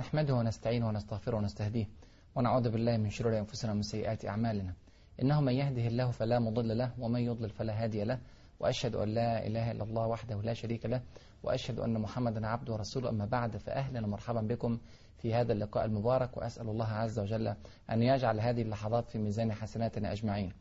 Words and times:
نحمده 0.00 0.34
ونستعينه 0.34 0.88
ونستغفره 0.88 1.36
ونستهديه 1.36 1.88
ونعوذ 2.34 2.70
بالله 2.70 2.96
من 2.96 3.10
شرور 3.10 3.38
أنفسنا 3.38 3.72
ومن 3.72 3.82
سيئات 3.82 4.24
أعمالنا. 4.24 4.74
إنه 5.22 5.40
من 5.40 5.52
يهده 5.52 5.86
الله 5.86 6.10
فلا 6.10 6.38
مضل 6.38 6.78
له 6.78 6.92
ومن 6.98 7.20
يضلل 7.20 7.50
فلا 7.50 7.84
هادي 7.84 8.04
له. 8.04 8.18
وأشهد 8.60 8.94
أن 8.96 9.08
لا 9.08 9.46
إله 9.46 9.70
إلا 9.70 9.84
الله 9.84 10.06
وحده 10.06 10.42
لا 10.42 10.54
شريك 10.54 10.86
له. 10.86 11.02
وأشهد 11.42 11.78
أن 11.78 12.00
محمدا 12.00 12.46
عبده 12.46 12.72
ورسوله. 12.72 13.08
أما 13.08 13.24
بعد 13.24 13.56
فأهلا 13.56 14.06
ومرحبا 14.06 14.40
بكم 14.40 14.78
في 15.16 15.34
هذا 15.34 15.52
اللقاء 15.52 15.84
المبارك. 15.84 16.36
وأسأل 16.36 16.68
الله 16.68 16.88
عز 16.88 17.18
وجل 17.18 17.54
أن 17.90 18.02
يجعل 18.02 18.40
هذه 18.40 18.62
اللحظات 18.62 19.08
في 19.08 19.18
ميزان 19.18 19.52
حسناتنا 19.52 20.12
أجمعين. 20.12 20.52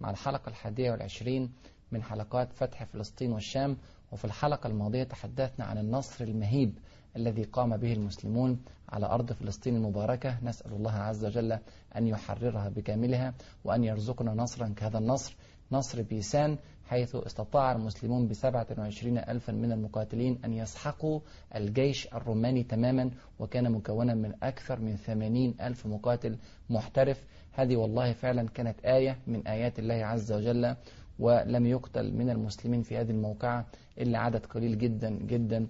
مع 0.00 0.10
الحلقة 0.10 0.48
الحادية 0.48 0.90
والعشرين 0.90 1.52
من 1.92 2.02
حلقات 2.02 2.52
فتح 2.52 2.84
فلسطين 2.84 3.32
والشام 3.32 3.76
وفي 4.12 4.24
الحلقة 4.24 4.66
الماضية 4.66 5.04
تحدثنا 5.04 5.64
عن 5.64 5.78
النصر 5.78 6.24
المهيب 6.24 6.78
الذي 7.16 7.42
قام 7.42 7.76
به 7.76 7.92
المسلمون 7.92 8.60
على 8.88 9.06
أرض 9.06 9.32
فلسطين 9.32 9.76
المباركة. 9.76 10.38
نسأل 10.42 10.72
الله 10.72 10.92
عز 10.92 11.24
وجل 11.24 11.58
أن 11.96 12.06
يحررها 12.06 12.68
بكاملها 12.68 13.34
وأن 13.64 13.84
يرزقنا 13.84 14.34
نصرا 14.34 14.68
كهذا 14.68 14.98
النصر. 14.98 15.36
نصر 15.72 16.02
بيسان 16.02 16.58
حيث 16.84 17.16
استطاع 17.16 17.72
المسلمون 17.72 18.28
بسبعة 18.28 18.66
وعشرين 18.78 19.18
ألفا 19.18 19.52
من 19.52 19.72
المقاتلين 19.72 20.38
أن 20.44 20.52
يسحقوا 20.52 21.20
الجيش 21.54 22.06
الروماني 22.14 22.62
تماما 22.62 23.10
وكان 23.38 23.72
مكونا 23.72 24.14
من 24.14 24.34
أكثر 24.42 24.80
من 24.80 24.96
ثمانين 24.96 25.54
ألف 25.60 25.86
مقاتل 25.86 26.38
محترف. 26.70 27.24
هذه 27.52 27.76
والله 27.76 28.12
فعلا 28.12 28.48
كانت 28.48 28.80
آية 28.84 29.18
من 29.26 29.46
آيات 29.46 29.78
الله 29.78 29.94
عز 29.94 30.32
وجل 30.32 30.76
ولم 31.18 31.66
يقتل 31.66 32.14
من 32.14 32.30
المسلمين 32.30 32.82
في 32.82 32.96
هذه 32.96 33.10
الموقعة 33.10 33.66
إلا 33.98 34.18
عدد 34.18 34.46
قليل 34.46 34.78
جدا 34.78 35.10
جدا. 35.10 35.66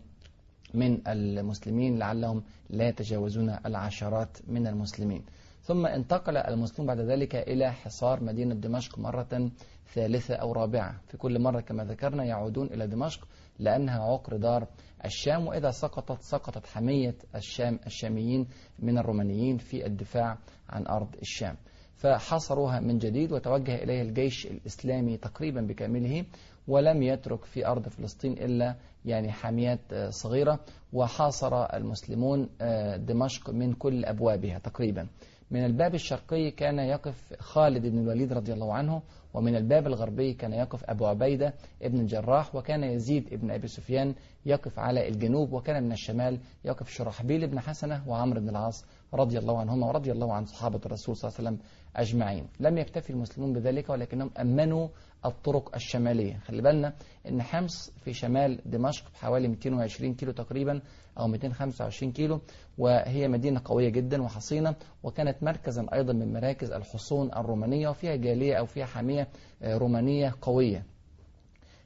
من 0.75 1.09
المسلمين 1.09 1.99
لعلهم 1.99 2.43
لا 2.71 2.89
يتجاوزون 2.89 3.57
العشرات 3.67 4.39
من 4.49 4.67
المسلمين. 4.67 5.25
ثم 5.63 5.87
انتقل 5.87 6.37
المسلمون 6.37 6.87
بعد 6.87 7.01
ذلك 7.01 7.37
إلى 7.37 7.73
حصار 7.73 8.25
مدينة 8.25 8.55
دمشق 8.55 8.99
مرة 8.99 9.51
ثالثة 9.95 10.35
أو 10.35 10.53
رابعة. 10.53 11.01
في 11.09 11.17
كل 11.17 11.39
مرة 11.39 11.61
كما 11.61 11.85
ذكرنا 11.85 12.25
يعودون 12.25 12.67
إلى 12.67 12.87
دمشق 12.87 13.29
لأنها 13.59 14.03
عقر 14.03 14.37
دار 14.37 14.67
الشام 15.05 15.47
وإذا 15.47 15.71
سقطت 15.71 16.23
سقطت 16.23 16.67
حمية 16.67 17.15
الشام 17.35 17.81
الشاميين 17.87 18.47
من 18.79 18.99
الرومانيين 18.99 19.59
في 19.59 19.87
الدفاع 19.87 20.39
عن 20.69 20.87
أرض 20.87 21.17
الشام. 21.23 21.57
فحصروها 21.97 22.81
من 22.81 22.99
جديد 22.99 23.33
وتوجه 23.33 23.75
إليها 23.75 24.03
الجيش 24.03 24.47
الإسلامي 24.47 25.17
تقريبا 25.17 25.61
بكامله 25.61 26.25
ولم 26.69 27.03
يترك 27.03 27.45
في 27.45 27.67
أرض 27.67 27.89
فلسطين 27.89 28.33
إلا 28.33 28.75
يعني 29.05 29.33
حاميات 29.33 29.95
صغيرة 30.09 30.61
وحاصر 30.93 31.65
المسلمون 31.65 32.49
دمشق 32.97 33.51
من 33.51 33.73
كل 33.73 34.05
أبوابها 34.05 34.59
تقريبا. 34.59 35.07
من 35.51 35.65
الباب 35.65 35.95
الشرقي 35.95 36.51
كان 36.51 36.79
يقف 36.79 37.35
خالد 37.39 37.87
بن 37.87 37.99
الوليد 37.99 38.33
رضي 38.33 38.53
الله 38.53 38.75
عنه 38.75 39.03
ومن 39.35 39.57
الباب 39.57 39.87
الغربي 39.87 40.35
كان 40.35 40.53
يقف 40.53 40.85
أبو 40.85 41.07
عبيدة 41.07 41.55
ابن 41.83 42.01
الجراح 42.01 42.55
وكان 42.55 42.85
يزيد 42.85 43.33
ابن 43.33 43.51
أبي 43.51 43.69
سفيان 43.69 44.15
يقف 44.47 44.79
على 44.79 45.09
الجنوب 45.09 45.53
وكان 45.53 45.83
من 45.83 45.93
الشمال 45.93 46.39
يقف 46.65 46.89
شرحبيل 46.91 47.47
بن 47.47 47.61
حسنة 47.61 48.09
وعمرو 48.09 48.41
بن 48.41 48.49
العاص 48.49 48.85
رضي 49.17 49.39
الله 49.39 49.59
عنهما 49.59 49.87
ورضي 49.87 50.13
الله 50.13 50.33
عن 50.33 50.45
صحابة 50.45 50.81
الرسول 50.87 51.17
صلى 51.17 51.29
الله 51.29 51.39
عليه 51.39 51.49
وسلم 51.49 51.69
أجمعين. 51.97 52.47
لم 52.61 52.79
يكتفي 52.79 53.11
المسلمون 53.11 53.53
بذلك 53.53 53.91
ولكنهم 53.91 54.31
أمنوا 54.41 54.89
الطرق 55.25 55.75
الشمالية. 55.75 56.39
خلي 56.39 56.63
بالنا 56.63 56.93
أن 57.29 57.43
حمص 57.43 57.91
في 58.05 58.13
شمال 58.13 58.61
دمشق 58.65 59.11
بحوالي 59.13 59.49
220 59.49 60.15
كيلو 60.15 60.33
تقريبا 60.33 60.81
أو 61.19 61.29
225 61.29 62.13
كيلو 62.13 62.41
وهي 62.79 63.29
مدينة 63.29 63.61
قوية 63.65 63.89
جدا 63.89 64.23
وحصينة 64.23 64.75
وكانت 65.03 65.43
مركزا 65.43 65.87
أيضا 65.95 66.13
من 66.13 66.33
مراكز 66.33 66.73
الحصون 66.73 67.33
الرومانية 67.33 67.89
وفيها 67.89 68.17
جالية 68.17 68.55
أو 68.55 68.67
فيها 68.67 68.87
حامية 68.87 69.29
رومانية 69.65 70.35
قوية. 70.43 70.96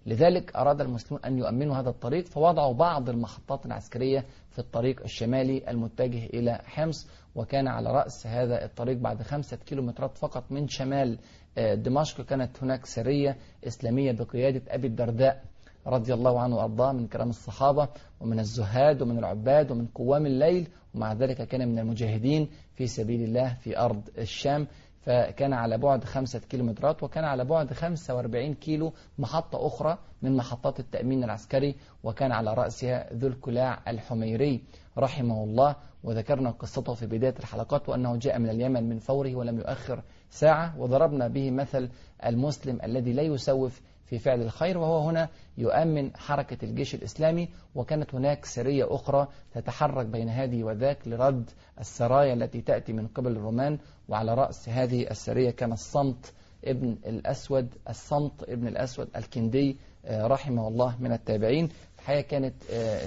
لذلك 0.06 0.56
أراد 0.56 0.80
المسلمون 0.80 1.24
أن 1.24 1.38
يؤمنوا 1.38 1.76
هذا 1.76 1.88
الطريق 1.90 2.26
فوضعوا 2.26 2.74
بعض 2.74 3.08
المحطات 3.08 3.66
العسكرية 3.66 4.24
في 4.50 4.58
الطريق 4.58 5.02
الشمالي 5.02 5.70
المتجه 5.70 6.26
إلى 6.26 6.60
حمص 6.64 7.08
وكان 7.34 7.68
على 7.68 7.90
رأس 7.92 8.26
هذا 8.26 8.64
الطريق 8.64 8.98
بعد 8.98 9.22
خمسة 9.22 9.56
كيلومترات 9.56 10.18
فقط 10.18 10.44
من 10.50 10.68
شمال 10.68 11.18
دمشق. 11.56 12.20
كانت 12.20 12.62
هناك 12.62 12.86
سرية 12.86 13.36
إسلامية 13.66 14.12
بقيادة 14.12 14.62
أبي 14.68 14.86
الدرداء 14.86 15.44
رضي 15.86 16.14
الله 16.14 16.40
عنه 16.40 16.56
وأرضاه 16.56 16.92
من 16.92 17.06
كرام 17.06 17.30
الصحابة 17.30 17.88
ومن 18.20 18.38
الزهاد 18.38 19.02
ومن 19.02 19.18
العباد 19.18 19.70
ومن 19.70 19.86
قوام 19.86 20.26
الليل 20.26 20.68
ومع 20.94 21.12
ذلك 21.12 21.42
كان 21.42 21.68
من 21.68 21.78
المجاهدين 21.78 22.48
في 22.74 22.86
سبيل 22.86 23.22
الله 23.22 23.54
في 23.54 23.78
أرض 23.78 24.08
الشام. 24.18 24.66
فكان 25.00 25.52
على 25.52 25.78
بعد 25.78 26.04
خمسة 26.04 26.38
كيلومترات 26.38 27.02
وكان 27.02 27.24
على 27.24 27.44
بعد 27.44 27.72
45 27.72 28.54
كيلو 28.54 28.92
محطة 29.18 29.66
أخرى 29.66 29.98
من 30.22 30.36
محطات 30.36 30.80
التأمين 30.80 31.24
العسكري 31.24 31.76
وكان 32.04 32.32
على 32.32 32.54
رأسها 32.54 33.14
ذو 33.14 33.28
الكلاع 33.28 33.78
الحميري 33.88 34.62
رحمه 34.98 35.44
الله. 35.44 35.76
وذكرنا 36.04 36.50
قصته 36.50 36.94
في 36.94 37.06
بداية 37.06 37.34
الحلقات 37.38 37.88
وأنه 37.88 38.16
جاء 38.16 38.38
من 38.38 38.50
اليمن 38.50 38.88
من 38.88 38.98
فوره 38.98 39.34
ولم 39.34 39.58
يؤخر 39.58 40.02
ساعة 40.30 40.80
وضربنا 40.80 41.28
به 41.28 41.50
مثل 41.50 41.88
المسلم 42.26 42.78
الذي 42.84 43.12
لا 43.12 43.22
يسوف 43.22 43.80
في 44.10 44.18
فعل 44.18 44.42
الخير 44.42 44.78
وهو 44.78 45.08
هنا 45.08 45.28
يؤمن 45.58 46.16
حركة 46.16 46.64
الجيش 46.64 46.94
الإسلامي 46.94 47.48
وكانت 47.74 48.14
هناك 48.14 48.44
سرية 48.44 48.94
أخرى 48.94 49.28
تتحرك 49.54 50.06
بين 50.06 50.28
هذه 50.28 50.64
وذاك 50.64 51.08
لرد 51.08 51.50
السرايا 51.80 52.32
التي 52.34 52.60
تأتي 52.60 52.92
من 52.92 53.06
قبل 53.06 53.32
الرومان 53.32 53.78
وعلى 54.08 54.34
رأس 54.34 54.68
هذه 54.68 55.10
السرية 55.10 55.50
كان 55.50 55.72
الصمت 55.72 56.32
ابن 56.64 56.96
الأسود 57.06 57.74
الصمت 57.88 58.42
ابن 58.48 58.66
الأسود 58.66 59.08
الكندي 59.16 59.76
رحمه 60.10 60.68
الله 60.68 60.96
من 61.00 61.12
التابعين. 61.12 61.68
الحقيقة 61.98 62.20
كانت 62.20 62.54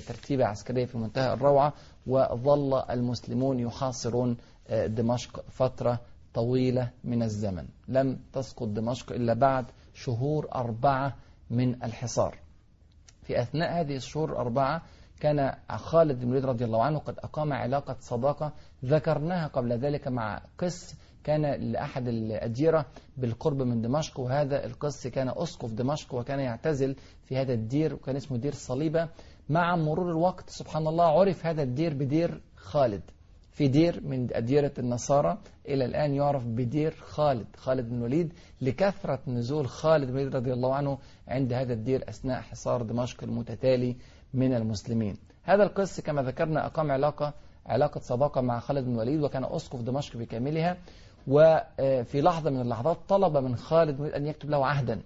ترتيبة 0.07 0.45
عسكرية 0.45 0.85
في 0.85 0.97
منتهى 0.97 1.33
الروعة 1.33 1.73
وظل 2.07 2.83
المسلمون 2.89 3.59
يحاصرون 3.59 4.37
دمشق 4.71 5.43
فترة 5.49 5.99
طويلة 6.33 6.89
من 7.03 7.23
الزمن. 7.23 7.65
لم 7.87 8.19
تسقط 8.33 8.67
دمشق 8.67 9.11
إلا 9.11 9.33
بعد 9.33 9.65
شهور 9.93 10.47
أربعة 10.55 11.15
من 11.49 11.83
الحصار. 11.83 12.39
في 13.23 13.41
أثناء 13.41 13.81
هذه 13.81 13.95
الشهور 13.95 14.31
الأربعة 14.31 14.81
كان 15.19 15.55
خالد 15.69 16.19
بن 16.19 16.23
الوليد 16.23 16.45
رضي 16.45 16.65
الله 16.65 16.83
عنه 16.83 16.99
قد 16.99 17.19
أقام 17.19 17.53
علاقة 17.53 17.95
صداقة 17.99 18.53
ذكرناها 18.85 19.47
قبل 19.47 19.73
ذلك 19.73 20.07
مع 20.07 20.41
قس 20.57 20.95
كان 21.23 21.41
لأحد 21.71 22.07
الأديرة 22.07 22.85
بالقرب 23.17 23.61
من 23.61 23.81
دمشق 23.81 24.19
وهذا 24.19 24.65
القس 24.65 25.07
كان 25.07 25.31
أسقف 25.35 25.71
دمشق 25.71 26.13
وكان 26.13 26.39
يعتزل 26.39 26.95
في 27.23 27.37
هذا 27.37 27.53
الدير 27.53 27.93
وكان 27.93 28.15
اسمه 28.15 28.37
دير 28.37 28.51
الصليبة 28.51 29.09
مع 29.49 29.75
مرور 29.75 30.11
الوقت 30.11 30.49
سبحان 30.49 30.87
الله 30.87 31.19
عرف 31.19 31.45
هذا 31.45 31.63
الدير 31.63 31.93
بدير 31.93 32.41
خالد. 32.55 33.01
في 33.53 33.67
دير 33.67 34.03
من 34.03 34.33
أديرة 34.33 34.71
النصارى 34.79 35.37
إلى 35.67 35.85
الآن 35.85 36.13
يعرف 36.13 36.45
بدير 36.45 36.91
خالد 36.91 37.47
خالد 37.57 37.89
بن 37.89 37.97
الوليد 37.97 38.33
لكثرة 38.61 39.19
نزول 39.27 39.67
خالد 39.67 40.03
بن 40.03 40.09
الوليد 40.09 40.35
رضي 40.35 40.53
الله 40.53 40.75
عنه 40.75 40.97
عند 41.27 41.53
هذا 41.53 41.73
الدير 41.73 42.09
أثناء 42.09 42.41
حصار 42.41 42.81
دمشق 42.81 43.23
المتتالي 43.23 43.95
من 44.33 44.53
المسلمين. 44.53 45.17
هذا 45.43 45.63
القس 45.63 46.01
كما 46.01 46.23
ذكرنا 46.23 46.65
أقام 46.65 46.91
علاقة 46.91 47.33
علاقة 47.65 47.99
صداقة 47.99 48.41
مع 48.41 48.59
خالد 48.59 48.85
بن 48.85 48.93
الوليد 48.93 49.21
وكان 49.21 49.45
أسقف 49.45 49.81
دمشق 49.81 50.17
بكاملها 50.17 50.77
وفي 51.27 52.21
لحظة 52.21 52.49
من 52.49 52.61
اللحظات 52.61 52.97
طلب 53.07 53.37
من 53.37 53.55
خالد 53.55 53.97
بن 53.97 54.05
أن 54.05 54.27
يكتب 54.27 54.49
له 54.49 54.65
عهدا. 54.65 55.01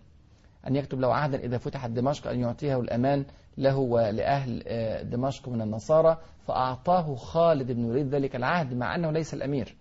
أن 0.67 0.75
يكتب 0.75 1.00
له 1.00 1.13
عهدا 1.13 1.38
إذا 1.38 1.57
فتحت 1.57 1.89
دمشق 1.89 2.28
أن 2.28 2.39
يعطيه 2.39 2.79
الأمان 2.79 3.25
له 3.57 3.78
ولأهل 3.78 4.63
دمشق 5.09 5.50
من 5.50 5.61
النصارى 5.61 6.17
فأعطاه 6.47 7.16
خالد 7.16 7.72
بن 7.72 7.85
الوليد 7.85 8.16
ذلك 8.16 8.35
العهد 8.35 8.73
مع 8.73 8.95
أنه 8.95 9.11
ليس 9.11 9.34
الأمير. 9.34 9.75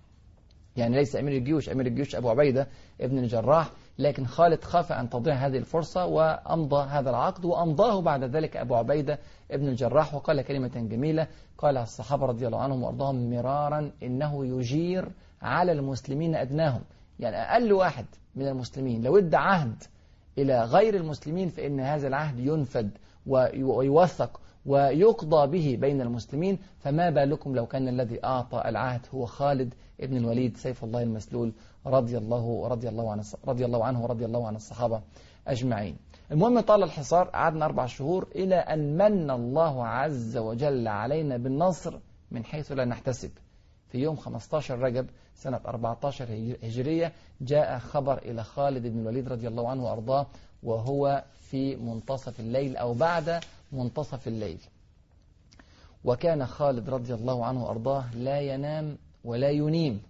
يعني 0.77 0.97
ليس 0.97 1.17
أمير 1.17 1.37
الجيوش 1.37 1.69
أمير 1.69 1.87
الجيوش 1.87 2.17
أبو 2.17 2.31
عبيدة 2.31 2.67
ابن 3.01 3.19
الجراح 3.19 3.71
لكن 3.99 4.27
خالد 4.27 4.65
خاف 4.65 4.93
أن 4.93 5.09
تضيع 5.09 5.35
هذه 5.35 5.57
الفرصة 5.57 6.07
وأمضى 6.07 6.89
هذا 6.89 7.11
العقد 7.11 7.45
وأمضاه 7.45 8.03
بعد 8.03 8.25
ذلك 8.25 8.57
أبو 8.57 8.75
عبيدة 8.75 9.19
ابن 9.51 9.69
الجراح 9.69 10.15
وقال 10.15 10.43
كلمة 10.43 10.69
جميلة. 10.69 11.27
قال 11.59 11.77
الصحابة 11.77 12.27
رضي 12.27 12.47
الله 12.47 12.61
عنهم 12.61 12.83
وأرضاهم 12.83 13.31
مرارا 13.31 13.93
إنه 14.03 14.47
يجير 14.47 15.09
على 15.43 15.73
المسلمين 15.73 16.35
أدناهم. 16.35 16.83
يعني 17.21 17.37
أقل 17.37 17.73
واحد 17.73 18.07
من 18.35 18.49
المسلمين 18.49 19.03
لو 19.03 19.19
ادى 19.19 19.37
عهد 19.37 19.83
إلى 20.39 20.65
غير 20.65 20.95
المسلمين 20.95 21.49
فإن 21.49 21.81
هذا 21.81 22.09
العهد 22.09 22.39
ينفذ 22.39 22.89
ويوثق 23.27 24.41
ويقضى 24.67 25.47
به 25.47 25.79
بين 25.81 26.01
المسلمين. 26.01 26.59
فما 26.79 27.11
بالكم 27.11 27.55
لو 27.55 27.67
كان 27.67 27.89
الذي 27.89 28.25
أعطى 28.25 28.63
العهد 28.67 29.01
هو 29.15 29.27
خالد 29.27 29.75
ابن 30.01 30.17
الوليد 30.17 30.57
سيف 30.57 30.85
الله 30.85 31.03
المسلول 31.03 31.53
رضي 31.87 32.19
الله 32.19 32.69
رضي 32.69 32.89
الله 32.89 33.13
عن 33.13 33.23
رضي 33.47 33.65
الله 33.65 33.85
عنه 33.85 34.03
ورضي 34.03 34.25
الله 34.25 34.47
عن 34.47 34.57
الصحابة 34.57 35.03
أجمعين. 35.47 35.97
المهم 36.33 36.61
طال 36.61 36.83
الحصار 36.83 37.29
قعدنا 37.29 37.65
أربع 37.65 37.87
شهور 37.87 38.29
إلى 38.35 38.55
أن 38.55 38.97
من 38.97 39.31
الله 39.31 39.87
عز 39.87 40.37
وجل 40.37 40.89
علينا 40.89 41.37
بالنصر 41.37 41.99
من 42.31 42.45
حيث 42.45 42.73
لا 42.73 42.85
نحتسب. 42.85 43.31
في 43.89 43.99
يوم 43.99 44.17
15 44.17 44.79
رجب 44.79 45.07
سنة 45.35 45.61
14 45.67 46.25
هجرية 46.63 47.13
جاء 47.41 47.79
خبر 47.79 48.19
إلى 48.19 48.45
خالد 48.45 48.87
بن 48.87 49.01
الوليد 49.01 49.29
رضي 49.29 49.49
الله 49.49 49.69
عنه 49.69 49.85
وأرضاه 49.85 50.27
وهو 50.63 51.25
في 51.41 51.77
منتصف 51.77 52.41
الليل 52.41 52.77
أو 52.77 52.95
بعد 52.95 53.41
منتصف 53.73 54.29
الليل. 54.29 54.59
وكان 56.05 56.47
خالد 56.47 56.91
رضي 56.91 57.15
الله 57.15 57.45
عنه 57.45 57.65
وأرضاه 57.65 58.15
لا 58.15 58.41
ينام 58.41 58.97
ولا 59.25 59.51
ينيم. 59.51 60.03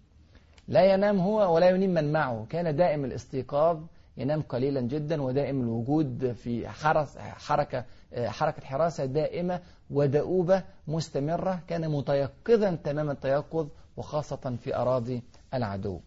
لا 0.68 0.94
ينام 0.94 1.18
هو 1.18 1.54
ولا 1.54 1.68
ينيم 1.68 1.90
من 1.94 2.12
معه. 2.12 2.46
كان 2.50 2.76
دائم 2.76 3.04
الاستيقاظ 3.04 3.78
ينام 4.16 4.42
قليلا 4.42 4.80
جدا 4.80 5.22
ودائم 5.22 5.60
الوجود 5.60 6.32
في 6.32 6.68
حرس 6.68 7.18
حركة 7.18 7.84
حركة 8.16 8.64
حراسة 8.64 9.04
دائمة 9.04 9.60
ودؤوبة 9.90 10.62
مستمرة 10.88 11.62
كان 11.68 11.90
متيقظا 11.90 12.78
تمام 12.84 13.10
التيقظ 13.10 13.66
وخاصة 13.96 14.56
في 14.64 14.76
أراضي 14.76 15.22
العدو. 15.54 16.00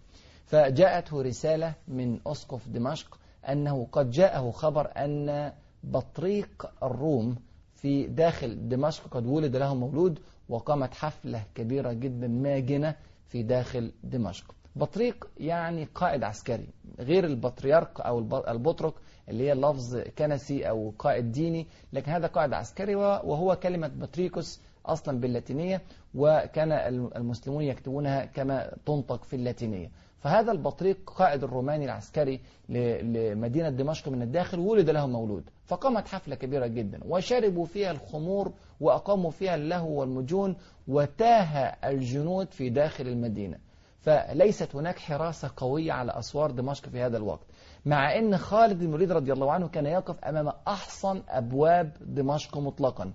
فجاءته 0.46 1.22
رسالة 1.22 1.74
من 1.88 2.20
أسقف 2.28 2.68
دمشق 2.68 3.20
أنه 3.50 3.88
قد 3.92 4.12
جاءه 4.12 4.52
خبر 4.52 4.92
أن 4.98 5.52
بطريق 5.84 6.72
الروم 6.84 7.36
في 7.76 8.08
داخل 8.08 8.70
دمشق 8.70 9.08
قد 9.08 9.26
ولد 9.26 9.56
له 9.56 9.76
مولود 9.76 10.20
وقامت 10.50 10.94
حفلة 10.94 11.44
كبيرة 11.56 11.94
جدا 11.94 12.28
ماجنة 12.28 12.96
في 13.28 13.44
داخل 13.44 13.92
دمشق. 14.04 14.59
بطريق 14.80 15.28
يعني 15.38 15.88
قائد 15.96 16.24
عسكري 16.24 16.68
غير 17.00 17.26
البطريرك 17.26 18.02
أو 18.02 18.20
البطرك 18.48 18.94
اللي 19.30 19.50
هي 19.50 19.54
لفظ 19.54 19.98
كنسي 20.18 20.70
أو 20.70 20.94
قائد 21.00 21.32
ديني 21.32 21.68
لكن 21.94 22.12
هذا 22.12 22.28
قائد 22.28 22.54
عسكري 22.54 22.96
وهو 22.96 23.56
كلمة 23.56 23.88
بطريكوس 23.88 24.62
أصلا 24.86 25.20
باللاتينية 25.20 25.82
وكان 26.16 26.72
المسلمون 27.16 27.64
يكتبونها 27.64 28.26
كما 28.26 28.72
تنطق 28.86 29.24
في 29.24 29.36
اللاتينية. 29.36 29.92
فهذا 30.20 30.52
البطريق 30.52 30.98
قائد 31.10 31.44
الروماني 31.44 31.86
العسكري 31.86 32.42
لمدينة 32.70 33.70
دمشق 33.70 34.10
من 34.10 34.22
الداخل 34.22 34.60
ولد 34.60 34.90
له 34.90 35.08
مولود. 35.08 35.44
فقامت 35.66 36.08
حفلة 36.08 36.36
كبيرة 36.36 36.68
جدا 36.68 37.00
وشربوا 37.06 37.66
فيها 37.66 37.92
الخمور 37.92 38.54
وأقاموا 38.80 39.32
فيها 39.32 39.56
اللهو 39.56 40.00
والمجون 40.00 40.56
وتاه 40.88 41.76
الجنود 41.90 42.52
في 42.52 42.70
داخل 42.70 43.08
المدينة. 43.08 43.58
فليست 44.00 44.76
هناك 44.76 45.00
حراسة 45.00 45.52
قوية 45.58 45.92
على 45.92 46.12
أسوار 46.20 46.52
دمشق 46.52 46.90
في 46.90 47.02
هذا 47.02 47.18
الوقت. 47.18 47.48
مع 47.86 48.18
أن 48.18 48.38
خالد 48.38 48.80
بن 48.80 48.86
الوليد 48.86 49.12
رضي 49.12 49.34
الله 49.34 49.52
عنه 49.52 49.68
كان 49.68 49.86
يقف 49.86 50.24
أمام 50.24 50.52
أحصن 50.68 51.22
أبواب 51.30 51.92
دمشق 52.02 52.58
مطلقا. 52.58 53.14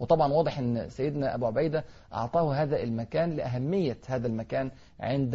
وطبعا 0.00 0.32
واضح 0.32 0.58
أن 0.58 0.88
سيدنا 0.88 1.34
أبو 1.34 1.46
عبيدة 1.46 1.84
أعطاه 2.14 2.54
هذا 2.54 2.82
المكان 2.82 3.30
لأهمية 3.30 3.98
هذا 4.06 4.26
المكان 4.26 4.70
عند 5.00 5.34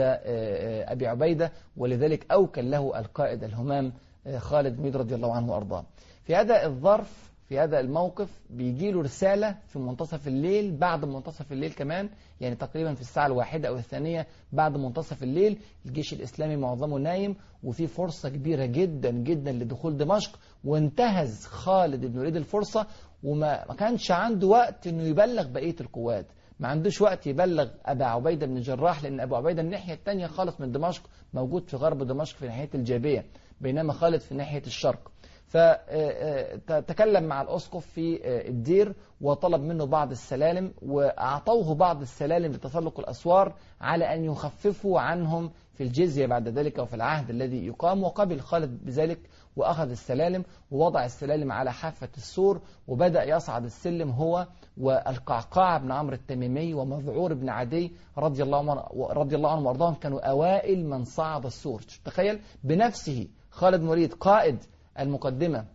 أبي 0.87 1.07
عبيدة 1.07 1.51
ولذلك 1.77 2.31
أوكل 2.31 2.71
له 2.71 2.99
القائد 2.99 3.43
الهمام 3.43 3.93
خالد 4.37 4.81
بن 4.81 4.91
رضي 4.91 5.15
الله 5.15 5.35
عنه 5.35 5.51
وأرضاه. 5.51 5.85
في 6.23 6.35
هذا 6.35 6.65
الظرف 6.65 7.30
في 7.51 7.59
هذا 7.59 7.79
الموقف 7.79 8.41
بيجي 8.49 8.91
له 8.91 9.01
رسالة 9.01 9.57
في 9.67 9.79
منتصف 9.79 10.27
الليل 10.27 10.77
بعد 10.77 11.05
منتصف 11.05 11.51
الليل 11.51 11.73
كمان 11.73 12.09
يعني 12.41 12.55
تقريبا 12.55 12.93
في 12.93 13.01
الساعة 13.01 13.25
الواحدة 13.25 13.67
أو 13.67 13.75
الثانية 13.75 14.27
بعد 14.51 14.77
منتصف 14.77 15.23
الليل 15.23 15.57
الجيش 15.85 16.13
الإسلامي 16.13 16.55
معظمه 16.55 16.97
نايم 16.97 17.35
وفي 17.63 17.87
فرصة 17.87 18.29
كبيرة 18.29 18.65
جدا 18.65 19.11
جدا 19.11 19.51
لدخول 19.51 19.97
دمشق 19.97 20.39
وانتهز 20.63 21.45
خالد 21.45 22.05
بن 22.05 22.19
وليد 22.19 22.35
الفرصة 22.35 22.87
وما 23.23 23.75
كانش 23.79 24.11
عنده 24.11 24.47
وقت 24.47 24.87
إنه 24.87 25.03
يبلغ 25.03 25.47
بقية 25.47 25.75
القوات. 25.81 26.25
ما 26.59 26.67
عندوش 26.67 27.01
وقت 27.01 27.27
يبلغ 27.27 27.69
أبا 27.85 28.05
عبيدة 28.05 28.45
بن 28.45 28.57
الجراح 28.57 29.03
لأن 29.03 29.19
أبو 29.19 29.35
عبيدة 29.35 29.61
الناحية 29.61 29.93
الثانية 29.93 30.27
خالص 30.27 30.61
من 30.61 30.71
دمشق 30.71 31.03
موجود 31.33 31.69
في 31.69 31.77
غرب 31.77 32.03
دمشق 32.03 32.37
في 32.37 32.45
ناحية 32.45 32.69
الجابية 32.75 33.25
بينما 33.61 33.93
خالد 33.93 34.21
في 34.21 34.35
ناحية 34.35 34.63
الشرق. 34.67 35.11
فتكلم 35.51 37.23
مع 37.23 37.41
الأسقف 37.41 37.85
في 37.85 38.19
الدير 38.49 38.95
وطلب 39.21 39.61
منه 39.61 39.85
بعض 39.85 40.11
السلالم 40.11 40.73
وأعطوه 40.81 41.75
بعض 41.75 42.01
السلالم 42.01 42.51
لتسلق 42.51 42.99
الأسوار 42.99 43.53
على 43.81 44.13
أن 44.15 44.23
يخففوا 44.23 44.99
عنهم 44.99 45.51
في 45.73 45.83
الجزية 45.83 46.25
بعد 46.25 46.47
ذلك 46.47 46.79
وفي 46.79 46.93
العهد 46.95 47.29
الذي 47.29 47.67
يقام. 47.67 48.03
وقبل 48.03 48.39
خالد 48.39 48.85
بذلك 48.85 49.19
وأخذ 49.55 49.89
السلالم 49.89 50.43
ووضع 50.71 51.05
السلالم 51.05 51.51
على 51.51 51.71
حافة 51.73 52.09
السور 52.17 52.61
وبدأ 52.87 53.23
يصعد 53.23 53.63
السلم 53.63 54.09
هو 54.09 54.47
والقعقاع 54.77 55.77
بن 55.77 55.91
عمرو 55.91 56.15
التميمي 56.15 56.73
ومذعور 56.73 57.33
بن 57.33 57.49
عدي 57.49 57.93
رضي 58.17 58.43
الله 58.43 58.87
رضي 58.93 59.35
الله 59.35 59.51
عنهم 59.51 59.65
وأرضاهم 59.65 59.93
كانوا 59.93 60.29
أوائل 60.29 60.85
من 60.85 61.03
صعد 61.03 61.45
السور. 61.45 61.81
تخيل 62.05 62.39
بنفسه 62.63 63.27
خالد 63.49 63.81
مريد 63.81 64.13
قائد 64.13 64.57
المقدمة 64.99 65.65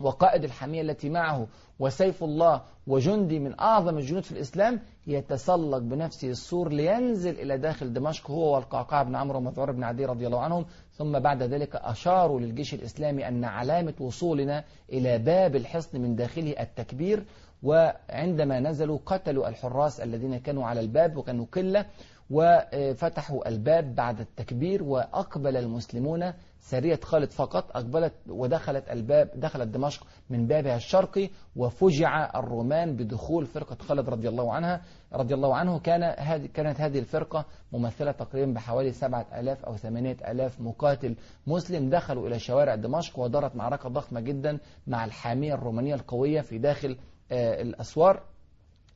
وقائد 0.00 0.44
الحمية 0.44 0.80
التي 0.82 1.08
معه 1.10 1.46
وسيف 1.78 2.24
الله 2.24 2.62
وجندي 2.86 3.38
من 3.38 3.60
أعظم 3.60 3.98
الجنود 3.98 4.22
في 4.22 4.32
الإسلام 4.32 4.80
يتسلق 5.06 5.78
بنفسه 5.78 6.30
السور 6.30 6.72
لينزل 6.72 7.40
إلى 7.40 7.58
داخل 7.58 7.92
دمشق 7.92 8.30
هو 8.30 8.54
والقعقاع 8.54 9.02
بن 9.02 9.16
عمرو 9.16 9.38
ومذعور 9.38 9.72
بن 9.72 9.84
عدي 9.84 10.04
رضي 10.04 10.26
الله 10.26 10.40
عنهم. 10.40 10.66
ثم 10.92 11.18
بعد 11.18 11.42
ذلك 11.42 11.76
أشاروا 11.76 12.40
للجيش 12.40 12.74
الإسلامي 12.74 13.28
أن 13.28 13.44
علامة 13.44 13.94
وصولنا 14.00 14.64
إلى 14.92 15.18
باب 15.18 15.56
الحصن 15.56 16.00
من 16.00 16.16
داخله 16.16 16.54
التكبير 16.60 17.24
وعندما 17.62 18.60
نزلوا 18.60 18.98
قتلوا 19.06 19.48
الحراس 19.48 20.00
الذين 20.00 20.38
كانوا 20.38 20.64
على 20.66 20.80
الباب 20.80 21.16
وكانوا 21.16 21.46
قلة 21.52 21.86
وفتحوا 22.30 23.48
الباب 23.48 23.94
بعد 23.94 24.20
التكبير 24.20 24.82
وأقبل 24.82 25.56
المسلمون 25.56 26.32
سرية 26.60 27.00
خالد 27.02 27.30
فقط 27.30 27.76
أقبلت 27.76 28.12
ودخلت 28.28 28.90
الباب 28.90 29.30
دخلت 29.34 29.68
دمشق 29.68 30.06
من 30.30 30.46
بابها 30.46 30.76
الشرقي 30.76 31.30
وفجع 31.56 32.38
الرومان 32.38 32.96
بدخول 32.96 33.46
فرقة 33.46 33.76
خالد 33.80 34.08
رضي 34.08 34.28
الله 34.28 34.52
عنها. 34.54 34.82
رضي 35.12 35.34
الله 35.34 35.56
عنه 35.56 35.78
كان 35.78 36.02
هذه 36.02 36.46
كانت 36.46 36.80
هذه 36.80 36.98
الفرقة 36.98 37.44
ممثلة 37.72 38.12
تقريبا 38.12 38.52
بحوالي 38.52 38.92
7000 38.92 39.64
أو 39.64 39.76
8000 39.76 40.60
مقاتل 40.60 41.16
مسلم 41.46 41.90
دخلوا 41.90 42.28
إلى 42.28 42.38
شوارع 42.38 42.74
دمشق 42.74 43.18
ودارت 43.18 43.56
معركة 43.56 43.88
ضخمة 43.88 44.20
جدا 44.20 44.58
مع 44.86 45.04
الحامية 45.04 45.54
الرومانية 45.54 45.94
القوية 45.94 46.40
في 46.40 46.58
داخل 46.58 46.96
الأسوار. 47.32 48.22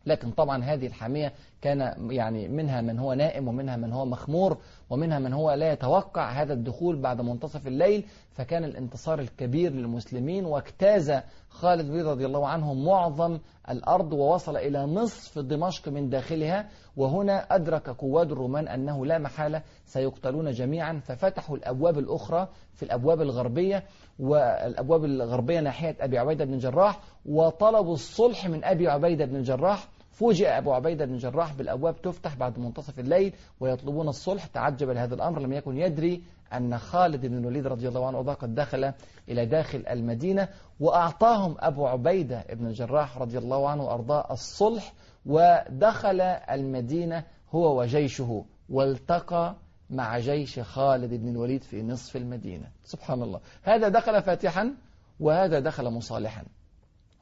لكن 0.06 0.30
طبعا 0.30 0.64
هذه 0.64 0.86
الحامية 0.86 1.32
كان 1.62 2.10
يعني 2.10 2.48
منها 2.48 2.80
من 2.80 2.98
هو 2.98 3.12
نائم 3.12 3.48
ومنها 3.48 3.76
من 3.76 3.92
هو 3.92 4.06
مخمور 4.06 4.58
ومنها 4.90 5.18
من 5.18 5.32
هو 5.32 5.52
لا 5.52 5.72
يتوقع 5.72 6.42
هذا 6.42 6.52
الدخول 6.52 6.96
بعد 6.96 7.20
منتصف 7.20 7.66
الليل 7.66 8.04
فكان 8.32 8.64
الانتصار 8.64 9.18
الكبير 9.18 9.72
للمسلمين 9.72 10.44
واجتاز 10.44 11.12
خالد 11.48 11.90
بن 11.90 12.06
رضي 12.06 12.26
الله 12.26 12.48
عنه 12.48 12.74
معظم 12.74 13.38
الأرض 13.70 14.12
ووصل 14.12 14.56
إلى 14.56 14.86
نصف 14.86 15.38
دمشق 15.38 15.88
من 15.88 16.08
داخلها 16.08 16.68
وهنا 16.96 17.54
أدرك 17.54 17.90
قواد 17.90 18.32
الرومان 18.32 18.68
أنه 18.68 19.06
لا 19.06 19.18
محالة 19.18 19.62
سيقتلون 19.86 20.50
جميعا 20.50 21.00
ففتحوا 21.04 21.56
الأبواب 21.56 21.98
الأخرى 21.98 22.48
في 22.74 22.82
الأبواب 22.82 23.20
الغربية 23.20 23.84
والأبواب 24.18 25.04
الغربية 25.04 25.60
ناحية 25.60 25.96
أبي 26.00 26.18
عبيدة 26.18 26.44
بن 26.44 26.58
جراح 26.58 27.00
وطلبوا 27.26 27.94
الصلح 27.94 28.48
من 28.48 28.64
أبي 28.64 28.88
عبيدة 28.88 29.24
بن 29.24 29.42
جراح 29.42 29.88
فوجئ 30.10 30.48
أبو 30.48 30.72
عبيدة 30.72 31.04
بن 31.04 31.16
جراح 31.16 31.54
بالأبواب 31.54 32.02
تفتح 32.02 32.36
بعد 32.36 32.58
منتصف 32.58 32.98
الليل 32.98 33.32
ويطلبون 33.60 34.08
الصلح. 34.08 34.46
تعجب 34.46 34.90
لهذا 34.90 35.14
الأمر 35.14 35.40
لم 35.40 35.52
يكن 35.52 35.76
يدري 35.76 36.22
أن 36.52 36.78
خالد 36.78 37.26
بن 37.26 37.38
الوليد 37.38 37.66
رضي 37.66 37.88
الله 37.88 38.06
عنه 38.06 38.32
قد 38.32 38.54
دخل 38.54 38.92
إلى 39.28 39.46
داخل 39.46 39.84
المدينة 39.86 40.48
وأعطاهم 40.80 41.56
أبو 41.58 41.86
عبيدة 41.86 42.44
بن 42.52 42.66
الجراح 42.66 43.18
رضي 43.18 43.38
الله 43.38 43.68
عنه 43.68 43.84
وأرضاه 43.84 44.26
الصلح 44.30 44.92
ودخل 45.26 46.20
المدينة 46.20 47.24
هو 47.50 47.80
وجيشه 47.80 48.44
والتقى 48.68 49.56
مع 49.90 50.18
جيش 50.18 50.60
خالد 50.60 51.14
بن 51.14 51.28
الوليد 51.28 51.62
في 51.62 51.82
نصف 51.82 52.16
المدينة. 52.16 52.68
سبحان 52.84 53.22
الله. 53.22 53.40
هذا 53.62 53.88
دخل 53.88 54.22
فاتحا 54.22 54.74
وهذا 55.20 55.60
دخل 55.60 55.90
مصالحا. 55.90 56.44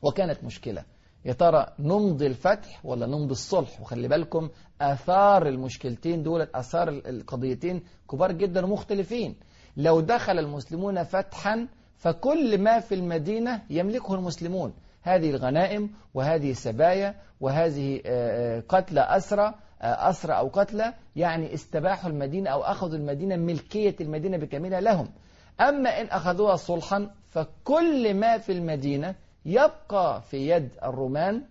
وكانت 0.02 0.44
مشكلة. 0.44 0.84
يا 1.24 1.32
ترى 1.32 1.66
نمضي 1.78 2.26
الفتح 2.26 2.80
ولا 2.86 3.06
نمضي 3.06 3.30
الصلح؟ 3.32 3.80
وخلي 3.80 4.08
بالكم 4.08 4.48
آثار 4.80 5.48
المشكلتين 5.48 6.22
دول 6.22 6.48
آثار 6.54 6.88
القضيتين 6.88 7.82
كبار 8.10 8.32
جدا 8.32 8.64
ومختلفين. 8.66 9.34
لو 9.76 10.00
دخل 10.00 10.38
المسلمون 10.38 11.02
فتحا 11.02 11.66
فكل 11.96 12.58
ما 12.58 12.80
في 12.80 12.94
المدينة 12.94 13.62
يملكه 13.70 14.14
المسلمون. 14.14 14.72
هذه 15.02 15.30
الغنائم 15.30 15.90
وهذه 16.14 16.50
السبايا 16.50 17.14
وهذه 17.40 17.96
قتلى 18.68 19.00
أسرى 19.00 19.54
أسرى 19.82 20.32
أو 20.32 20.48
قتلى 20.48 20.94
يعني 21.16 21.54
استباحوا 21.54 22.10
المدينة 22.10 22.50
أو 22.50 22.62
أخذوا 22.62 22.96
المدينة 22.98 23.36
ملكية 23.36 23.96
المدينة 24.00 24.36
بكاملها 24.36 24.80
لهم. 24.80 25.08
أما 25.60 26.00
إن 26.00 26.06
أخذوها 26.06 26.56
صلحا 26.56 27.10
فكل 27.30 28.14
ما 28.14 28.38
في 28.38 28.52
المدينة 28.52 29.14
يبقى 29.44 30.22
في 30.22 30.48
يد 30.48 30.68
الرومان 30.84 31.42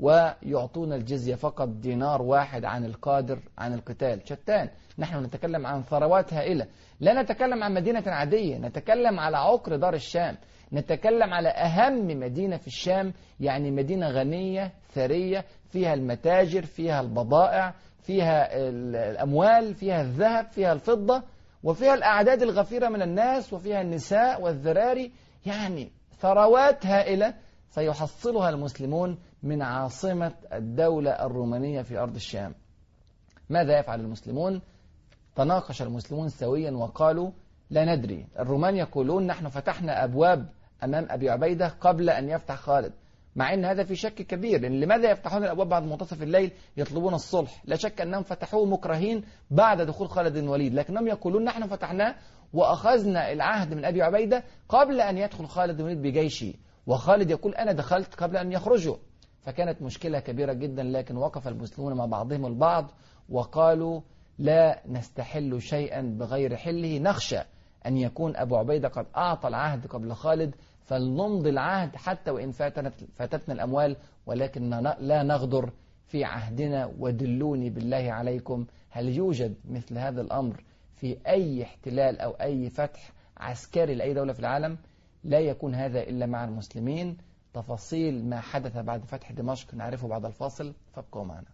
ويعطون 0.00 0.92
الجزية 0.92 1.34
فقط 1.34 1.68
دينار 1.68 2.22
واحد 2.22 2.64
عن 2.64 2.84
القادر 2.84 3.38
عن 3.58 3.74
القتال. 3.74 4.20
شتان 4.24 4.68
نحن 4.98 5.24
نتكلم 5.24 5.66
عن 5.66 5.82
ثروات 5.82 6.34
هائلة. 6.34 6.66
لا 7.00 7.22
نتكلم 7.22 7.62
عن 7.62 7.74
مدينة 7.74 8.02
عادية 8.06 8.58
نتكلم 8.58 9.20
على 9.20 9.36
عقر 9.36 9.76
دار 9.76 9.94
الشام. 9.94 10.36
نتكلم 10.72 11.34
على 11.34 11.48
أهم 11.48 12.06
مدينة 12.06 12.56
في 12.56 12.66
الشام 12.66 13.12
يعني 13.40 13.70
مدينة 13.70 14.08
غنية 14.10 14.72
ثرية 14.88 15.44
فيها 15.68 15.94
المتاجر 15.94 16.62
فيها 16.62 17.00
البضائع 17.00 17.74
فيها 18.02 18.58
الأموال 18.68 19.74
فيها 19.74 20.00
الذهب 20.02 20.46
فيها 20.46 20.72
الفضة 20.72 21.22
وفيها 21.62 21.94
الأعداد 21.94 22.42
الغفيرة 22.42 22.88
من 22.88 23.02
الناس 23.02 23.52
وفيها 23.52 23.80
النساء 23.80 24.42
والذراري. 24.42 25.12
يعني 25.46 25.92
ثروات 26.22 26.86
هائلة 26.86 27.34
سيحصلها 27.70 28.50
المسلمون 28.50 29.18
من 29.42 29.62
عاصمة 29.62 30.32
الدولة 30.52 31.10
الرومانية 31.10 31.82
في 31.82 31.98
أرض 31.98 32.14
الشام. 32.14 32.54
ماذا 33.50 33.78
يفعل 33.78 34.00
المسلمون؟ 34.00 34.60
تناقش 35.36 35.82
المسلمون 35.82 36.28
سويا 36.28 36.70
وقالوا 36.70 37.30
لا 37.70 37.94
ندري. 37.94 38.26
الرومان 38.38 38.76
يقولون 38.76 39.26
نحن 39.26 39.48
فتحنا 39.48 40.04
أبواب 40.04 40.48
أمام 40.84 41.06
أبي 41.10 41.30
عبيدة 41.30 41.68
قبل 41.68 42.10
أن 42.10 42.28
يفتح 42.28 42.54
خالد. 42.54 42.92
مع 43.36 43.54
أن 43.54 43.64
هذا 43.64 43.84
في 43.84 43.96
شك 43.96 44.14
كبير. 44.14 44.60
لأن 44.60 44.80
لماذا 44.80 45.10
يفتحون 45.10 45.44
الأبواب 45.44 45.68
بعد 45.68 45.82
منتصف 45.82 46.22
الليل 46.22 46.50
يطلبون 46.76 47.14
الصلح؟ 47.14 47.62
لا 47.64 47.76
شك 47.76 48.00
أنهم 48.00 48.22
فتحوه 48.22 48.66
مكرهين 48.66 49.24
بعد 49.50 49.80
دخول 49.80 50.08
خالد 50.08 50.32
بن 50.32 50.44
الوليد. 50.44 50.74
لكنهم 50.74 51.08
يقولون 51.08 51.44
نحن 51.44 51.66
فتحناه 51.66 52.14
وأخذنا 52.52 53.32
العهد 53.32 53.74
من 53.74 53.84
أبي 53.84 54.02
عبيدة 54.02 54.44
قبل 54.68 55.00
أن 55.00 55.18
يدخل 55.18 55.46
خالد 55.46 55.76
بن 55.76 55.80
الوليد 55.80 56.02
بجيشه. 56.02 56.54
وخالد 56.86 57.30
يقول 57.30 57.54
أنا 57.54 57.72
دخلت 57.72 58.14
قبل 58.14 58.36
أن 58.36 58.52
يخرجوا. 58.52 58.96
فكانت 59.40 59.82
مشكلة 59.82 60.20
كبيرة 60.20 60.52
جدا 60.52 60.82
لكن 60.82 61.16
وقف 61.16 61.48
المسلمون 61.48 61.94
مع 61.94 62.06
بعضهم 62.06 62.46
البعض 62.46 62.90
وقالوا 63.28 64.00
لا 64.38 64.82
نستحل 64.88 65.60
شيئا 65.60 66.00
بغير 66.00 66.56
حله. 66.56 66.98
نخشى 66.98 67.38
أن 67.86 67.96
يكون 67.96 68.36
أبو 68.36 68.56
عبيدة 68.56 68.88
قد 68.88 69.06
أعطى 69.16 69.48
العهد 69.48 69.86
قبل 69.86 70.12
خالد 70.12 70.54
فلنمضي 70.84 71.50
العهد 71.50 71.96
حتى 71.96 72.30
وإن 72.30 72.50
فاتتنا 73.16 73.54
الأموال 73.54 73.96
ولكن 74.26 74.70
لا 75.00 75.22
نغدر 75.22 75.70
في 76.06 76.24
عهدنا. 76.24 76.92
ودلوني 76.98 77.70
بالله 77.70 78.12
عليكم 78.12 78.66
هل 78.90 79.08
يوجد 79.08 79.54
مثل 79.70 79.98
هذا 79.98 80.20
الأمر؟ 80.20 80.62
في 81.02 81.18
أي 81.26 81.62
احتلال 81.62 82.20
أو 82.20 82.30
أي 82.30 82.70
فتح 82.70 83.12
عسكري 83.36 83.94
لأي 83.94 84.14
دولة 84.14 84.32
في 84.32 84.40
العالم 84.40 84.78
لا 85.24 85.40
يكون 85.40 85.74
هذا 85.74 86.02
إلا 86.02 86.26
مع 86.26 86.44
المسلمين. 86.44 87.16
تفاصيل 87.54 88.24
ما 88.24 88.40
حدث 88.40 88.76
بعد 88.76 89.04
فتح 89.04 89.32
دمشق 89.32 89.74
نعرفه 89.74 90.08
بعد 90.08 90.24
الفاصل. 90.24 90.74
فابقوا 90.94 91.24
معنا. 91.24 91.46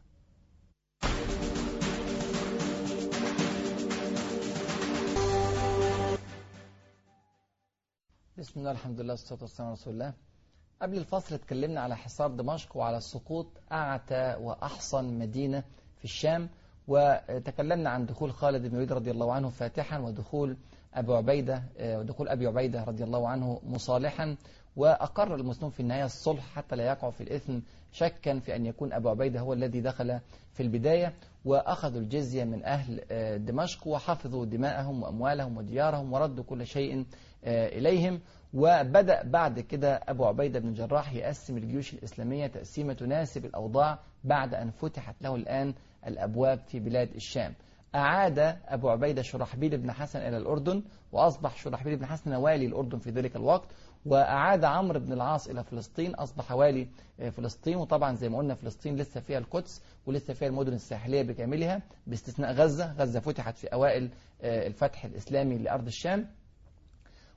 بسم 8.38 8.60
الله 8.60 8.70
الحمد 8.70 9.00
لله 9.00 9.12
والصلاة 9.12 9.42
والسلام 9.42 9.66
على 9.68 9.76
رسول 9.76 9.92
الله. 9.92 10.12
قبل 10.82 10.98
الفصل 10.98 11.34
اتكلمنا 11.34 11.80
على 11.80 11.96
حصار 11.96 12.30
دمشق 12.30 12.76
وعلى 12.76 13.00
سقوط 13.00 13.46
أعتى 13.72 14.36
وأحصن 14.40 15.18
مدينة 15.18 15.64
في 15.98 16.04
الشام. 16.04 16.48
وتكلمنا 16.88 17.90
عن 17.90 18.07
دخول 18.07 18.33
خالد 18.33 18.62
بن 18.62 18.68
الوليد 18.68 18.92
رضي 18.92 19.11
الله 19.11 19.33
عنه 19.33 19.49
فاتحا 19.49 19.99
ودخول 19.99 20.57
أبو 20.95 21.14
عبيدة 21.14 21.62
ودخول 21.80 22.28
أبي 22.28 22.47
عبيدة 22.47 22.85
رضي 22.85 23.04
الله 23.04 23.28
عنه 23.28 23.61
مصالحا. 23.66 24.37
وأقر 24.76 25.35
المسلمون 25.35 25.71
في 25.71 25.80
النهاية 25.80 26.04
الصلح 26.04 26.47
حتى 26.54 26.76
لا 26.76 26.85
يقعوا 26.87 27.12
في 27.12 27.21
الإثم 27.21 27.59
شكا 27.92 28.38
في 28.38 28.57
أن 28.57 28.66
يكون 28.66 28.92
أبو 28.92 29.09
عبيدة 29.09 29.40
هو 29.40 29.52
الذي 29.52 29.80
دخل 29.80 30.21
في 30.52 30.62
البداية. 30.62 31.14
وأخذوا 31.45 32.00
الجزية 32.00 32.45
من 32.45 32.64
أهل 32.64 33.00
دمشق 33.45 33.87
وحفظوا 33.87 34.45
دماءهم 34.45 35.02
وأموالهم 35.02 35.57
وديارهم 35.57 36.12
وردوا 36.12 36.45
كل 36.45 36.66
شيء 36.66 37.07
إليهم. 37.47 38.21
وبدأ 38.54 39.23
بعد 39.25 39.61
كده 39.61 40.00
أبو 40.09 40.25
عبيدة 40.25 40.59
بن 40.59 40.75
جراح 40.75 41.14
يقسم 41.14 41.57
الجيوش 41.57 41.95
الإسلامية 41.95 42.47
تقسيمة 42.47 42.92
تناسب 42.92 43.45
الأوضاع 43.45 43.99
بعد 44.25 44.54
أن 44.54 44.71
فتحت 44.71 45.23
له 45.23 45.35
الآن 45.35 45.75
الأبواب 46.06 46.58
في 46.66 46.80
بلاد 46.80 47.14
الشام. 47.14 47.54
أعاد 47.94 48.38
أبو 48.66 48.88
عبيدة 48.88 49.22
شرحبيل 49.22 49.78
بن 49.78 49.92
حسن 49.92 50.18
إلى 50.18 50.36
الأردن 50.36 50.82
وأصبح 51.12 51.56
شرحبيل 51.56 51.96
بن 51.96 52.06
حسن 52.06 52.34
والي 52.34 52.66
الأردن 52.66 52.98
في 52.98 53.10
ذلك 53.10 53.36
الوقت 53.36 53.68
وأعاد 54.06 54.64
عمرو 54.64 55.00
بن 55.00 55.12
العاص 55.12 55.48
إلى 55.48 55.64
فلسطين 55.64 56.14
أصبح 56.14 56.52
والي 56.52 56.88
فلسطين. 57.30 57.76
وطبعا 57.76 58.14
زي 58.14 58.28
ما 58.28 58.38
قلنا 58.38 58.54
فلسطين 58.54 58.96
لسه 58.96 59.20
فيها 59.20 59.38
القدس 59.38 59.82
ولسه 60.06 60.34
فيها 60.34 60.48
المدن 60.48 60.72
الساحلية 60.72 61.22
بكاملها 61.22 61.82
باستثناء 62.06 62.52
غزة. 62.52 62.92
غزة 62.92 63.20
فتحت 63.20 63.56
في 63.56 63.66
أوائل 63.66 64.10
الفتح 64.42 65.04
الإسلامي 65.04 65.58
لأرض 65.58 65.86
الشام. 65.86 66.26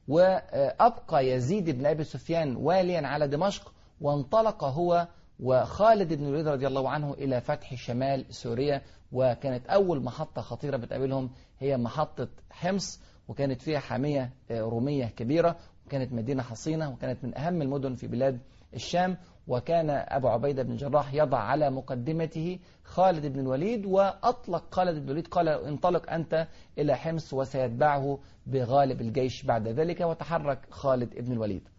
وأبقى 0.07 1.27
يزيد 1.27 1.69
بن 1.69 1.85
أبي 1.85 2.03
سفيان 2.03 2.55
واليا 2.55 3.07
على 3.07 3.27
دمشق 3.27 3.73
وانطلق 4.01 4.63
هو 4.63 5.07
وخالد 5.41 6.13
بن 6.13 6.25
الوليد 6.25 6.47
رضي 6.47 6.67
الله 6.67 6.89
عنه 6.89 7.13
إلى 7.13 7.41
فتح 7.41 7.75
شمال 7.75 8.25
سوريا 8.29 8.81
وكانت 9.11 9.67
أول 9.67 10.03
محطة 10.03 10.41
خطيرة 10.41 10.77
بتقابلهم 10.77 11.29
هي 11.59 11.77
محطة 11.77 12.27
حمص 12.51 13.01
وكانت 13.27 13.61
فيها 13.61 13.79
حامية 13.79 14.33
رومية 14.51 15.05
كبيرة 15.05 15.57
وكانت 15.85 16.13
مدينة 16.13 16.43
حصينة 16.43 16.91
وكانت 16.91 17.23
من 17.23 17.37
أهم 17.37 17.61
المدن 17.61 17.95
في 17.95 18.07
بلاد 18.07 18.39
الشام. 18.73 19.17
وكان 19.47 19.89
أبو 19.89 20.27
عبيدة 20.27 20.63
بن 20.63 20.75
جراح 20.75 21.13
يضع 21.13 21.37
على 21.37 21.69
مقدمته 21.69 22.59
خالد 22.83 23.25
بن 23.25 23.39
الوليد 23.39 23.85
وأطلق 23.85 24.75
خالد 24.75 24.97
بن 24.97 25.05
الوليد 25.05 25.27
قال 25.27 25.49
انطلق 25.49 26.11
أنت 26.11 26.47
إلى 26.77 26.95
حمص 26.95 27.33
وسيتبعه 27.33 28.19
بغالب 28.45 29.01
الجيش 29.01 29.43
بعد 29.43 29.67
ذلك 29.67 30.01
وتحرك 30.01 30.59
خالد 30.69 31.15
بن 31.15 31.31
الوليد. 31.31 31.69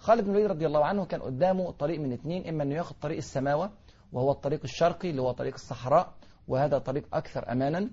خالد 0.00 0.24
بن 0.24 0.30
الوليد 0.30 0.50
رضي 0.50 0.66
الله 0.66 0.84
عنه 0.84 1.04
كان 1.04 1.22
قدامه 1.22 1.70
طريق 1.70 2.00
من 2.00 2.12
اثنين 2.12 2.48
إما 2.48 2.62
أنه 2.62 2.74
ياخذ 2.74 2.94
طريق 3.02 3.16
السماوة 3.16 3.70
وهو 4.12 4.30
الطريق 4.30 4.60
الشرقي 4.64 5.10
اللي 5.10 5.22
هو 5.22 5.30
طريق 5.32 5.54
الصحراء 5.54 6.12
وهذا 6.48 6.78
طريق 6.78 7.04
أكثر 7.14 7.52
أمانا 7.52 7.90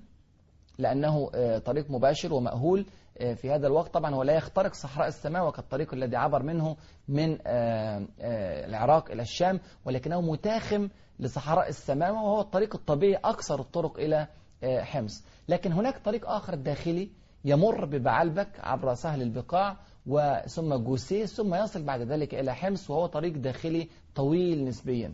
لأنه 0.77 1.29
طريق 1.57 1.91
مباشر 1.91 2.33
ومأهول 2.33 2.85
في 3.35 3.51
هذا 3.51 3.67
الوقت. 3.67 3.93
طبعا 3.93 4.15
هو 4.15 4.23
لا 4.23 4.33
يخترق 4.35 4.73
صحراء 4.73 5.07
السماوة 5.07 5.51
كالطريق 5.51 5.93
الذي 5.93 6.15
عبر 6.15 6.43
منه 6.43 6.75
من 7.07 7.37
العراق 8.67 9.11
إلى 9.11 9.21
الشام 9.21 9.59
ولكنه 9.85 10.21
متاخم 10.21 10.89
لصحراء 11.19 11.69
السماوة 11.69 12.23
وهو 12.23 12.41
الطريق 12.41 12.75
الطبيعي 12.75 13.15
أكثر 13.23 13.59
الطرق 13.59 13.99
إلى 13.99 14.27
حمص. 14.63 15.25
لكن 15.49 15.71
هناك 15.71 15.97
طريق 15.97 16.29
آخر 16.29 16.55
داخلي 16.55 17.09
يمر 17.45 17.85
ببعلبك 17.85 18.59
عبر 18.59 18.93
سهل 18.93 19.21
البقاع 19.21 19.77
وثم 20.07 20.75
جوسيه 20.75 21.25
ثم 21.25 21.55
يصل 21.55 21.83
بعد 21.83 22.01
ذلك 22.01 22.35
إلى 22.35 22.55
حمص 22.55 22.89
وهو 22.89 23.05
طريق 23.05 23.33
داخلي 23.33 23.87
طويل 24.15 24.65
نسبيا. 24.65 25.13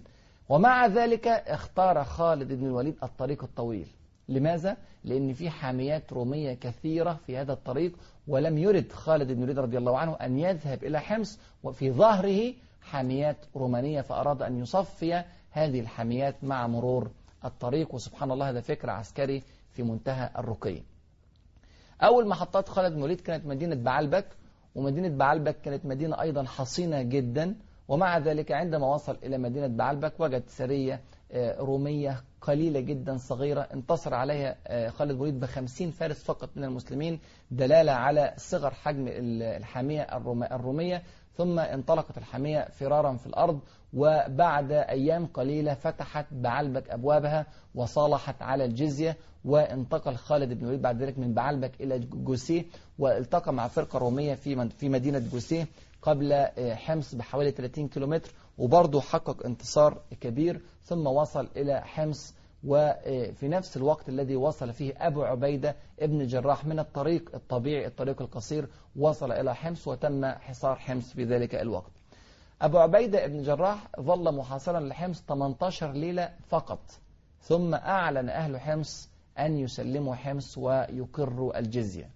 ومع 0.49 0.87
ذلك 0.87 1.27
اختار 1.27 2.03
خالد 2.03 2.53
بن 2.53 2.65
الوليد 2.65 2.95
الطريق 3.03 3.43
الطويل. 3.43 3.87
لماذا؟ 4.29 4.77
لأن 5.03 5.33
في 5.33 5.49
حاميات 5.49 6.13
رومية 6.13 6.53
كثيرة 6.53 7.13
في 7.13 7.37
هذا 7.37 7.53
الطريق 7.53 7.97
ولم 8.27 8.57
يرد 8.57 8.91
خالد 8.91 9.27
بن 9.31 9.37
الوليد 9.37 9.59
رضي 9.59 9.77
الله 9.77 9.97
عنه 9.97 10.13
أن 10.13 10.39
يذهب 10.39 10.83
إلى 10.83 10.99
حمص 10.99 11.39
وفي 11.63 11.91
ظهره 11.91 12.53
حاميات 12.81 13.37
رومانية 13.55 14.01
فأراد 14.01 14.41
أن 14.41 14.59
يصفي 14.59 15.23
هذه 15.51 15.79
الحاميات 15.79 16.43
مع 16.43 16.67
مرور 16.67 17.11
الطريق. 17.45 17.93
وسبحان 17.93 18.31
الله 18.31 18.49
هذا 18.49 18.61
فكر 18.61 18.89
عسكري 18.89 19.43
في 19.71 19.83
منتهى 19.83 20.29
الرقي. 20.37 20.81
أول 22.03 22.27
محطات 22.27 22.69
خالد 22.69 22.91
بن 22.93 22.97
الوليد 22.97 23.21
كانت 23.21 23.45
مدينة 23.45 23.75
بعلبك 23.75 24.25
ومدينة 24.75 25.17
بعلبك 25.17 25.61
كانت 25.61 25.85
مدينة 25.85 26.21
أيضا 26.21 26.43
حصينة 26.43 27.01
جدا. 27.01 27.55
ومع 27.87 28.17
ذلك 28.17 28.51
عندما 28.51 28.87
وصل 28.87 29.17
إلى 29.23 29.37
مدينة 29.37 29.67
بعلبك 29.67 30.13
وجد 30.19 30.43
سرية 30.47 31.01
رومية 31.59 32.23
قليلة 32.41 32.79
جدا 32.79 33.17
صغيرة 33.17 33.61
انتصر 33.61 34.13
عليها 34.13 34.55
خالد 34.89 35.11
بن 35.11 35.17
الوليد 35.17 35.39
بخمسين 35.39 35.91
فارس 35.91 36.23
فقط 36.23 36.49
من 36.55 36.63
المسلمين 36.63 37.19
دلالة 37.51 37.91
على 37.91 38.33
صغر 38.37 38.71
حجم 38.71 39.05
الحامية 39.07 40.01
الرومية. 40.51 41.03
ثم 41.37 41.59
انطلقت 41.59 42.17
الحامية 42.17 42.65
فرارا 42.65 43.15
في 43.15 43.27
الأرض 43.27 43.59
وبعد 43.93 44.71
أيام 44.71 45.25
قليلة 45.25 45.73
فتحت 45.73 46.25
بعلبك 46.31 46.89
أبوابها 46.89 47.45
وصالحت 47.75 48.41
على 48.41 48.65
الجزية. 48.65 49.17
وانتقل 49.45 50.15
خالد 50.15 50.53
بن 50.53 50.63
الوليد 50.63 50.81
بعد 50.81 51.03
ذلك 51.03 51.19
من 51.19 51.33
بعلبك 51.33 51.81
إلى 51.81 51.99
جوسيه 51.99 52.65
والتقى 52.99 53.53
مع 53.53 53.67
فرقة 53.67 53.99
رومية 53.99 54.33
في 54.35 54.69
في 54.69 54.89
مدينة 54.89 55.19
جوسيه 55.19 55.67
قبل 56.01 56.47
حمص 56.57 57.15
بحوالي 57.15 57.51
30 57.51 57.87
كيلومتر 57.87 58.31
وبرضه 58.57 59.01
حقق 59.01 59.45
انتصار 59.45 60.01
كبير 60.21 60.61
ثم 60.83 61.07
وصل 61.07 61.47
إلى 61.55 61.81
حمص 61.81 62.33
وفي 62.63 63.47
نفس 63.47 63.77
الوقت 63.77 64.09
الذي 64.09 64.35
وصل 64.35 64.73
فيه 64.73 64.93
أبو 64.97 65.23
عبيدة 65.23 65.75
ابن 65.99 66.27
جراح 66.27 66.65
من 66.65 66.79
الطريق 66.79 67.29
الطبيعي 67.35 67.87
الطريق 67.87 68.21
القصير 68.21 68.67
وصل 68.95 69.31
إلى 69.31 69.55
حمص 69.55 69.87
وتم 69.87 70.25
حصار 70.25 70.75
حمص 70.75 71.13
في 71.13 71.23
ذلك 71.23 71.55
الوقت. 71.55 71.91
أبو 72.61 72.77
عبيدة 72.77 73.27
بن 73.27 73.41
جراح 73.41 73.87
ظل 73.99 74.35
محاصرا 74.35 74.79
لحمص 74.79 75.23
18 75.27 75.91
ليلة 75.91 76.29
فقط 76.49 76.79
ثم 77.41 77.73
أعلن 77.75 78.29
أهل 78.29 78.59
حمص 78.59 79.09
أن 79.39 79.57
يسلموا 79.57 80.15
حمص 80.15 80.57
ويقروا 80.57 81.59
الجزية. 81.59 82.09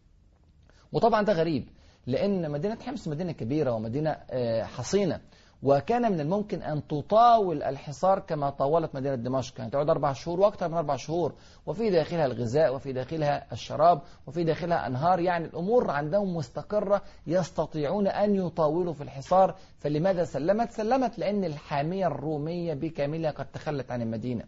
وطبعا 0.91 1.21
ده 1.21 1.33
غريب 1.33 1.69
لأن 2.07 2.51
مدينة 2.51 2.77
حمص 2.85 3.07
مدينة 3.07 3.31
كبيرة 3.31 3.71
ومدينة 3.71 4.15
حصينة 4.63 5.19
وكان 5.63 6.11
من 6.11 6.19
الممكن 6.19 6.61
أن 6.61 6.87
تطاول 6.87 7.63
الحصار 7.63 8.19
كما 8.19 8.49
طاولت 8.49 8.95
مدينة 8.95 9.15
دمشق. 9.15 9.59
يعني 9.59 9.71
تعود 9.71 9.89
أربع 9.89 10.13
شهور 10.13 10.39
وأكثر 10.39 10.67
من 10.67 10.73
أربع 10.73 10.95
شهور 10.95 11.33
وفي 11.65 11.89
داخلها 11.89 12.25
الغذاء 12.25 12.75
وفي 12.75 12.93
داخلها 12.93 13.51
الشراب 13.51 14.01
وفي 14.27 14.43
داخلها 14.43 14.87
أنهار. 14.87 15.19
يعني 15.19 15.45
الأمور 15.45 15.91
عندهم 15.91 16.35
مستقرة 16.35 17.01
يستطيعون 17.27 18.07
أن 18.07 18.35
يطاولوا 18.35 18.93
في 18.93 19.03
الحصار. 19.03 19.55
فلماذا 19.77 20.23
سلمت؟ 20.23 20.71
سلمت 20.71 21.19
لأن 21.19 21.43
الحامية 21.43 22.07
الرومية 22.07 22.73
بكاملها 22.73 23.31
قد 23.31 23.51
تخلت 23.51 23.91
عن 23.91 24.01
المدينة. 24.01 24.43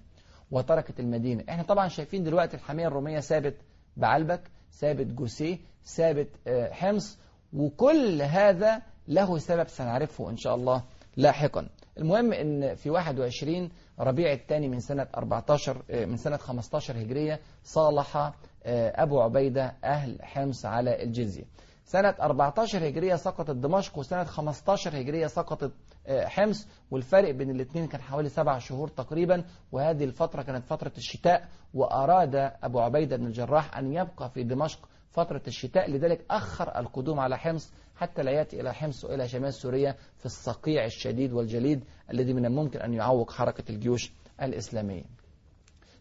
وتركت 0.51 0.99
المدينة. 0.99 1.43
إحنا 1.49 1.63
طبعا 1.63 1.87
شايفين 1.87 2.23
دلوقتي 2.23 2.57
الحامية 2.57 2.87
الرومية 2.87 3.19
ثابت 3.19 3.55
بعلبك 3.97 4.41
ثابت 4.71 5.05
جوسيه 5.05 5.57
ثابت 5.85 6.27
حمص 6.71 7.19
وكل 7.53 8.21
هذا 8.21 8.81
له 9.07 9.37
سبب 9.37 9.67
سنعرفه 9.67 10.29
إن 10.29 10.37
شاء 10.37 10.55
الله 10.55 10.83
لاحقا. 11.17 11.69
المهم 11.97 12.33
إن 12.33 12.75
في 12.75 12.89
21 12.89 13.69
ربيع 13.99 14.33
الثاني 14.33 14.67
من 14.67 14.79
سنة 14.79 15.07
14 15.17 15.83
من 15.89 16.17
سنة 16.17 16.37
15 16.37 16.97
هجرية 17.01 17.39
صالح 17.63 18.33
أبو 18.65 19.21
عبيدة 19.21 19.75
أهل 19.83 20.19
حمص 20.21 20.65
على 20.65 21.03
الجزية. 21.03 21.43
سنة 21.85 22.15
14 22.21 22.87
هجرية 22.87 23.15
سقطت 23.15 23.51
دمشق 23.55 23.97
وسنة 23.97 24.23
15 24.23 25.01
هجرية 25.01 25.27
سقطت 25.27 25.71
حمص 26.11 26.67
والفرق 26.91 27.31
بين 27.31 27.49
الاثنين 27.49 27.87
كان 27.87 28.01
حوالي 28.01 28.29
سبع 28.29 28.59
شهور 28.59 28.87
تقريبا 28.87 29.43
وهذه 29.71 30.03
الفترة 30.03 30.41
كانت 30.41 30.65
فترة 30.65 30.91
الشتاء 30.97 31.47
وأراد 31.73 32.35
أبو 32.63 32.79
عبيدة 32.79 33.17
بن 33.17 33.25
الجراح 33.25 33.77
أن 33.77 33.93
يبقى 33.93 34.29
في 34.29 34.43
دمشق 34.43 34.89
فترة 35.11 35.41
الشتاء 35.47 35.91
لذلك 35.91 36.25
أخر 36.31 36.79
القدوم 36.79 37.19
على 37.19 37.37
حمص 37.37 37.73
حتى 37.95 38.23
لا 38.23 38.31
يأتي 38.31 38.61
إلى 38.61 38.73
حمص 38.73 39.05
وإلى 39.05 39.27
شمال 39.27 39.53
سوريا 39.53 39.95
في 40.17 40.25
الصقيع 40.25 40.85
الشديد 40.85 41.33
والجليد 41.33 41.83
الذي 42.11 42.33
من 42.33 42.45
الممكن 42.45 42.79
أن 42.79 42.93
يعوق 42.93 43.31
حركة 43.31 43.71
الجيوش 43.71 44.11
الإسلامية. 44.41 45.03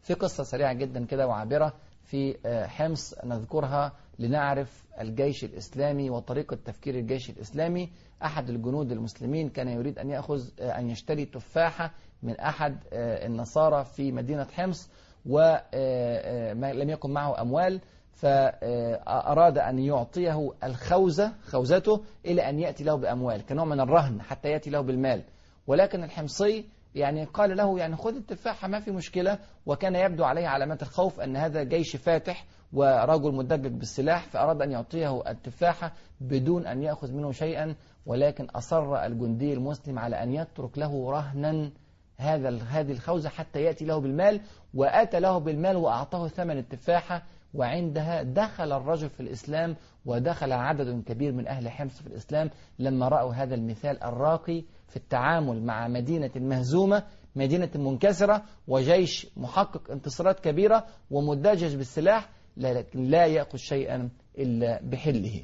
في 0.03 0.15
قصة 0.15 0.45
سريعة 0.45 0.73
جدا 0.73 1.05
كده 1.05 1.27
وعابرة. 1.27 1.73
في 2.09 2.37
حمص 2.69 3.15
نذكرها 3.25 3.93
لنعرف 4.19 4.85
الجيش 5.00 5.45
الإسلامي 5.45 6.11
وطريقة 6.11 6.57
تفكير 6.65 6.95
الجيش 6.95 7.31
الإسلامي. 7.31 7.91
أحد 8.25 8.49
الجنود 8.49 8.93
المسلمين 8.93 9.49
كان 9.49 9.69
يريد 9.69 9.99
أن 9.99 10.11
يأخذ 10.11 10.43
أن 10.61 10.91
يشتري 10.91 11.25
تفاحة 11.25 11.93
من 12.23 12.41
أحد 12.41 12.79
النصارى 12.93 13.85
في 13.85 14.12
مدينة 14.12 14.45
حمص 14.45 14.91
ولم 15.27 16.91
يكن 16.91 17.11
معه 17.11 17.41
أموال. 17.41 17.81
فأراد 18.12 19.59
أن 19.59 19.79
يعطيه 19.79 20.53
الخوذة 20.65 21.33
خوذته 21.43 22.05
إلى 22.27 22.49
أن 22.49 22.59
يأتي 22.59 22.85
له 22.85 22.95
بأموال 22.95 23.47
كنوع 23.47 23.65
من 23.65 23.81
الرهن 23.81 24.23
حتى 24.23 24.49
يأتي 24.49 24.71
له 24.71 24.81
بالمال. 24.81 25.23
ولكن 25.67 26.05
الحمصي 26.05 26.65
يعني 26.95 27.25
قال 27.25 27.57
له 27.57 27.78
يعني 27.78 27.97
خذ 27.97 28.14
التفاحة 28.16 28.68
ما 28.68 28.80
في 28.80 28.90
مشكلة 28.90 29.38
وكان 29.66 29.95
يبدو 29.95 30.25
عليه 30.25 30.49
علامات 30.49 30.83
الخوف 30.83 31.21
أن 31.21 31.37
هذا 31.37 31.62
جيش 31.62 31.97
فاتح 31.97 32.45
ورجل 32.73 33.35
مدجج 33.35 33.73
بالسلاح 33.73 34.26
فأراد 34.26 34.62
أن 34.62 34.71
يعطيه 34.71 35.30
التفاحة 35.30 35.92
بدون 36.21 36.66
أن 36.66 36.83
يأخذ 36.83 37.12
منه 37.12 37.33
شيئا 37.33 37.75
ولكن 38.07 38.45
أصر 38.45 39.04
الجندي 39.04 39.52
المسلم 39.52 39.99
على 39.99 40.23
أن 40.23 40.33
يترك 40.33 40.78
له 40.78 41.11
رهنا 41.11 41.71
هذا 42.16 42.49
هذه 42.49 42.92
الخوذة 42.92 43.28
حتى 43.28 43.62
يأتي 43.62 43.85
له 43.85 43.99
بالمال 43.99 44.40
وأتى 44.75 45.21
له 45.21 45.38
بالمال 45.38 45.76
وأعطاه 45.76 46.28
ثمن 46.28 46.59
التفاحة 46.59 47.23
وعندها 47.54 48.23
دخل 48.23 48.73
الرجل 48.73 49.09
في 49.09 49.21
الإسلام 49.21 49.76
ودخل 50.07 50.53
عدد 50.53 51.03
كبير 51.07 51.33
من 51.33 51.46
أهل 51.48 51.68
حمص 51.68 52.03
في 52.03 52.07
الإسلام 52.07 52.51
لما 52.79 53.09
رأوا 53.09 53.33
هذا 53.33 53.55
المثال 53.55 54.03
الراقي 54.03 54.64
في 54.88 54.96
التعامل 54.96 55.62
مع 55.62 55.88
مدينة 55.88 56.31
مهزومة 56.37 57.03
مدينة 57.37 57.70
منكسرة 57.74 58.42
وجيش 58.68 59.27
محقق 59.37 59.90
انتصارات 59.90 60.40
كبيرة 60.40 60.87
ومدجج 61.11 61.77
بالسلاح 61.77 62.29
لكن 62.57 63.05
لا 63.05 63.27
يأخذ 63.27 63.59
شيئا 63.59 64.09
إلا 64.38 64.81
بحله. 64.83 65.42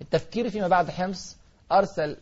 التفكير 0.00 0.48
فيما 0.50 0.68
بعد 0.68 0.90
حمص 0.90 1.38
أرسل 1.72 2.16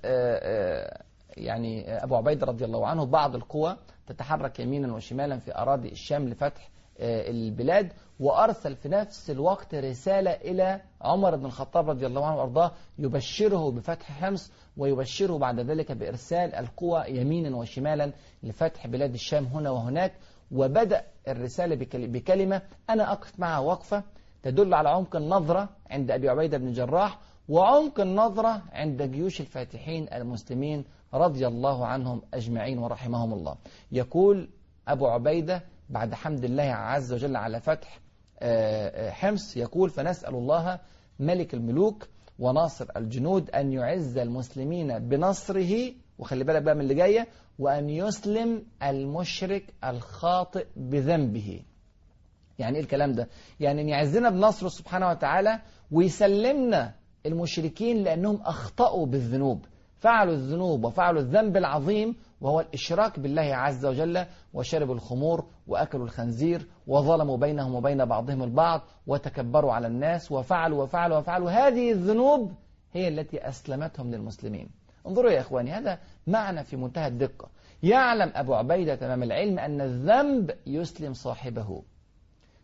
يعني 1.36 2.02
أبو 2.04 2.16
عبيدة 2.16 2.46
رضي 2.46 2.64
الله 2.64 2.86
عنه 2.86 3.06
بعض 3.06 3.34
القوى 3.34 3.76
تتحرك 4.06 4.60
يمينا 4.60 4.94
وشمالا 4.94 5.38
في 5.38 5.54
أراضي 5.56 5.88
الشام 5.88 6.28
لفتح 6.28 6.70
البلاد 7.00 7.92
وأرسل 8.20 8.76
في 8.76 8.88
نفس 8.88 9.30
الوقت 9.30 9.74
رسالة 9.74 10.30
إلى 10.30 10.80
عمر 11.00 11.36
بن 11.36 11.46
الخطاب 11.46 11.90
رضي 11.90 12.06
الله 12.06 12.26
عنه 12.26 12.36
وأرضاه 12.36 12.72
يبشره 12.98 13.70
بفتح 13.70 14.12
حمص 14.20 14.52
ويبشره 14.76 15.38
بعد 15.38 15.60
ذلك 15.60 15.92
بإرسال 15.92 16.54
القوى 16.54 17.04
يمينا 17.08 17.56
وشمالا 17.56 18.12
لفتح 18.42 18.86
بلاد 18.86 19.14
الشام 19.14 19.44
هنا 19.44 19.70
وهناك. 19.70 20.12
وبدأ 20.52 21.04
الرسالة 21.28 21.86
بكلمة 21.94 22.62
أنا 22.90 23.12
أقف 23.12 23.40
معها 23.40 23.58
وقفة 23.58 24.02
تدل 24.42 24.74
على 24.74 24.88
عمق 24.88 25.16
النظرة 25.16 25.68
عند 25.90 26.10
أبي 26.10 26.28
عبيدة 26.28 26.58
بن 26.58 26.72
جراح 26.72 27.18
وعمق 27.48 28.00
النظرة 28.00 28.62
عند 28.72 29.02
جيوش 29.02 29.40
الفاتحين 29.40 30.08
المسلمين 30.12 30.84
رضي 31.14 31.46
الله 31.46 31.86
عنهم 31.86 32.22
أجمعين 32.34 32.78
ورحمهم 32.78 33.32
الله. 33.32 33.56
يقول 33.92 34.48
أبو 34.88 35.06
عبيدة 35.06 35.62
بعد 35.90 36.14
حمد 36.14 36.44
الله 36.44 36.62
عز 36.62 37.12
وجل 37.12 37.36
على 37.36 37.60
فتح 37.60 38.00
حمص 39.10 39.56
يقول 39.56 39.90
فنسأل 39.90 40.34
الله 40.34 40.78
ملك 41.20 41.54
الملوك 41.54 42.08
وناصر 42.38 42.86
الجنود 42.96 43.50
أن 43.50 43.72
يعز 43.72 44.18
المسلمين 44.18 44.98
بنصره. 44.98 45.92
وخلي 46.18 46.44
بالك 46.44 46.62
بقى 46.62 46.74
من 46.74 46.80
اللي 46.80 46.94
جاية 46.94 47.28
وأن 47.58 47.90
يسلم 47.90 48.62
المشرك 48.82 49.64
الخاطئ 49.84 50.66
بذنبه. 50.76 51.62
يعني 52.58 52.76
إيه 52.76 52.82
الكلام 52.82 53.12
ده؟ 53.12 53.28
يعني 53.60 53.80
أن 53.82 53.88
يعزنا 53.88 54.30
بنصره 54.30 54.68
سبحانه 54.68 55.08
وتعالى 55.08 55.60
ويسلمنا 55.90 56.94
المشركين 57.26 58.02
لأنهم 58.04 58.40
أخطأوا 58.42 59.06
بالذنوب. 59.06 59.64
فعلوا 59.98 60.34
الذنوب 60.34 60.84
وفعلوا 60.84 61.20
الذنب 61.20 61.56
العظيم 61.56 62.16
وهو 62.40 62.60
الإشراك 62.60 63.20
بالله 63.20 63.56
عز 63.56 63.86
وجل 63.86 64.26
وشربوا 64.54 64.94
الخمور 64.94 65.46
وأكلوا 65.66 66.04
الخنزير 66.04 66.66
وظلموا 66.86 67.36
بينهم 67.36 67.74
وبين 67.74 68.04
بعضهم 68.04 68.42
البعض 68.42 68.80
وتكبروا 69.06 69.72
على 69.72 69.86
الناس 69.86 70.32
وفعلوا 70.32 70.82
وفعلوا 70.82 71.18
وفعلوا. 71.18 71.50
هذه 71.50 71.92
الذنوب 71.92 72.52
هي 72.92 73.08
التي 73.08 73.48
أسلمتهم 73.48 74.10
للمسلمين. 74.10 74.70
انظروا 75.06 75.30
يا 75.30 75.40
إخواني 75.40 75.70
هذا 75.70 75.98
معنى 76.26 76.64
في 76.64 76.76
منتهى 76.76 77.06
الدقة. 77.06 77.48
يعلم 77.82 78.32
أبو 78.34 78.54
عبيدة 78.54 78.94
تمام 78.94 79.22
العلم 79.22 79.58
أن 79.58 79.80
الذنب 79.80 80.50
يسلم 80.66 81.12
صاحبه. 81.12 81.82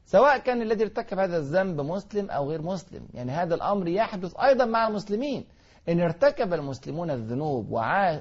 سواء 0.05 0.39
كان 0.39 0.63
الذي 0.63 0.85
ارتكب 0.85 1.19
هذا 1.19 1.37
الذنب 1.37 1.81
مسلم 1.81 2.31
أو 2.31 2.51
غير 2.51 2.63
مسلم 2.63 3.09
يعني 3.15 3.33
هذا 3.33 3.55
الأمر 3.55 3.89
يحدث 3.89 4.41
أيضا 4.41 4.65
مع 4.65 4.89
المسلمين. 4.89 5.45
إن 5.89 6.01
ارتكب 6.01 6.53
المسلمون 6.53 7.11
الذنوب 7.11 7.71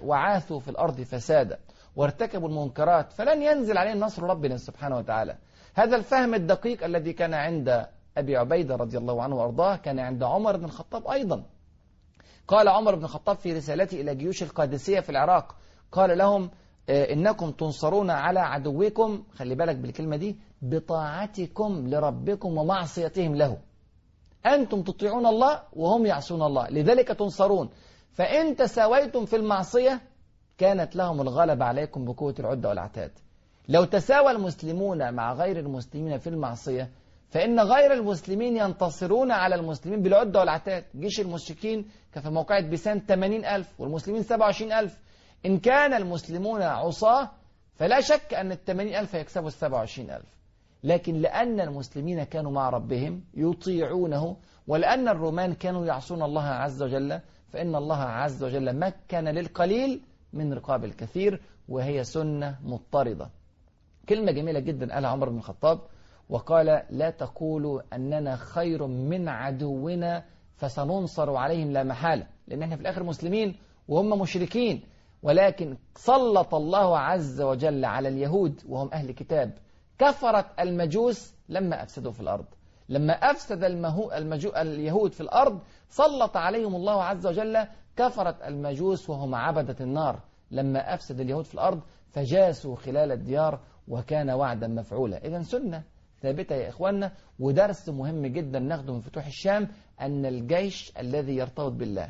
وعاثوا 0.03 0.59
في 0.59 0.67
الأرض 0.67 1.01
فسادا 1.01 1.59
وارتكبوا 1.95 2.49
المنكرات 2.49 3.11
فلن 3.13 3.41
ينزل 3.41 3.77
عليهم 3.77 3.99
نصر 3.99 4.23
ربنا 4.23 4.57
سبحانه 4.57 4.97
وتعالى. 4.97 5.37
هذا 5.73 5.95
الفهم 5.95 6.33
الدقيق 6.33 6.83
الذي 6.83 7.13
كان 7.13 7.33
عند 7.33 7.85
أبي 8.17 8.37
عبيدة 8.37 8.75
رضي 8.75 8.97
الله 8.97 9.23
عنه 9.23 9.35
وأرضاه 9.35 9.75
كان 9.75 9.99
عند 9.99 10.23
عمر 10.23 10.57
بن 10.57 10.65
الخطاب 10.65 11.07
أيضا. 11.07 11.43
قال 12.47 12.67
عمر 12.67 12.95
بن 12.95 13.03
الخطاب 13.03 13.35
في 13.35 13.53
رسالته 13.53 14.01
إلى 14.01 14.15
جيوش 14.15 14.43
القادسية 14.43 14.99
في 14.99 15.09
العراق 15.09 15.55
قال 15.91 16.17
لهم 16.17 16.49
إنكم 16.89 17.51
تنصرون 17.51 18.09
على 18.09 18.39
عدوكم 18.39 19.23
خلي 19.35 19.55
بالك 19.55 19.75
بالكلمة 19.75 20.15
دي 20.15 20.39
بطاعتكم 20.61 21.87
لربكم 21.87 22.57
ومعصيتهم 22.57 23.35
له. 23.35 23.57
أنتم 24.45 24.81
تطيعون 24.81 25.25
الله 25.25 25.63
وهم 25.73 26.05
يعصون 26.05 26.41
الله. 26.41 26.69
لذلك 26.69 27.07
تنصرون. 27.07 27.69
فإن 28.13 28.55
تساويتم 28.55 29.25
في 29.25 29.35
المعصية 29.35 30.01
كانت 30.57 30.95
لهم 30.95 31.21
الغلبة 31.21 31.65
عليكم 31.65 32.05
بقوة 32.05 32.35
العدة 32.39 32.69
والعتاد 32.69 33.11
لو 33.69 33.83
تساوى 33.83 34.31
المسلمون 34.31 35.13
مع 35.13 35.33
غير 35.33 35.59
المسلمين 35.59 36.17
في 36.17 36.27
المعصية 36.27 36.89
فإن 37.29 37.59
غير 37.59 37.93
المسلمين 37.93 38.57
ينتصرون 38.57 39.31
على 39.31 39.55
المسلمين 39.55 40.01
بالعدة 40.01 40.39
والعتاد 40.39 40.83
جيش 40.95 41.19
المشركين 41.19 41.89
كان 42.13 42.23
في 42.23 42.29
موقعة 42.29 42.61
بيسان 42.61 42.99
80 42.99 43.45
ألف 43.45 43.79
والمسلمين 43.79 44.23
27 44.23 44.71
ألف. 44.71 44.97
إن 45.45 45.57
كان 45.57 45.93
المسلمون 45.93 46.61
عصاة 46.61 47.29
فلا 47.75 48.01
شك 48.01 48.33
أن 48.33 48.51
ال 48.51 48.65
80 48.65 48.95
ألف 48.95 49.13
يكسبوا 49.13 49.47
ال 49.47 49.53
27 49.53 50.09
ألف. 50.09 50.40
لكن 50.83 51.15
لأن 51.15 51.59
المسلمين 51.59 52.23
كانوا 52.23 52.51
مع 52.51 52.69
ربهم 52.69 53.23
يطيعونه 53.33 54.37
ولأن 54.67 55.07
الرومان 55.07 55.53
كانوا 55.53 55.85
يعصون 55.85 56.23
الله 56.23 56.43
عز 56.43 56.83
وجل 56.83 57.19
فإن 57.49 57.75
الله 57.75 57.97
عز 57.97 58.43
وجل 58.43 58.79
مكن 58.79 59.23
للقليل 59.23 60.01
من 60.33 60.53
رقاب 60.53 60.83
الكثير 60.85 61.41
وهي 61.69 62.03
سنة 62.03 62.59
مضطردة. 62.63 63.29
كلمة 64.09 64.31
جميلة 64.31 64.59
جدا 64.59 64.93
قالها 64.93 65.09
عمر 65.09 65.29
بن 65.29 65.37
الخطاب 65.37 65.79
وقال 66.29 66.83
لا 66.89 67.09
تقولوا 67.09 67.81
أننا 67.93 68.35
خير 68.35 68.87
من 68.87 69.29
عدونا 69.29 70.23
فسننصر 70.55 71.35
عليهم 71.35 71.71
لا 71.71 71.83
محالة 71.83 72.27
لأن 72.47 72.63
إحنا 72.63 72.75
في 72.75 72.81
الآخر 72.81 73.03
مسلمين 73.03 73.55
وهم 73.87 74.19
مشركين. 74.21 74.83
ولكن 75.23 75.77
سلط 75.95 76.55
الله 76.55 76.97
عز 76.97 77.41
وجل 77.41 77.85
على 77.85 78.07
اليهود 78.07 78.61
وهم 78.69 78.89
أهل 78.93 79.11
كتاب 79.11 79.53
كفرت 80.01 80.45
المجوس 80.59 81.33
لما 81.49 81.83
أفسدوا 81.83 82.11
في 82.11 82.19
الأرض. 82.19 82.45
لما 82.89 83.13
أفسد 83.13 83.63
المجو 84.13 84.49
اليهود 84.49 85.13
في 85.13 85.21
الأرض 85.21 85.59
سلط 85.89 86.37
عليهم 86.37 86.75
الله 86.75 87.03
عز 87.03 87.27
وجل 87.27 87.67
كفرت 87.95 88.41
المجوس 88.41 89.09
وهم 89.09 89.35
عبدة 89.35 89.75
النار. 89.81 90.19
لما 90.51 90.93
أفسد 90.93 91.19
اليهود 91.19 91.45
في 91.45 91.53
الأرض 91.53 91.81
فجاسوا 92.11 92.75
خلال 92.75 93.11
الديار 93.11 93.59
وكان 93.87 94.29
وعدا 94.29 94.67
مفعولا. 94.67 95.25
إذا 95.25 95.41
سنة 95.41 95.83
ثابتة 96.21 96.55
يا 96.55 96.69
إخواننا 96.69 97.11
ودرس 97.39 97.89
مهم 97.89 98.25
جدا 98.25 98.59
ناخده 98.59 98.93
من 98.93 98.99
فتوح 99.01 99.25
الشام 99.25 99.67
أن 100.01 100.25
الجيش 100.25 100.93
الذي 100.99 101.35
يرتبط 101.35 101.71
بالله 101.71 102.09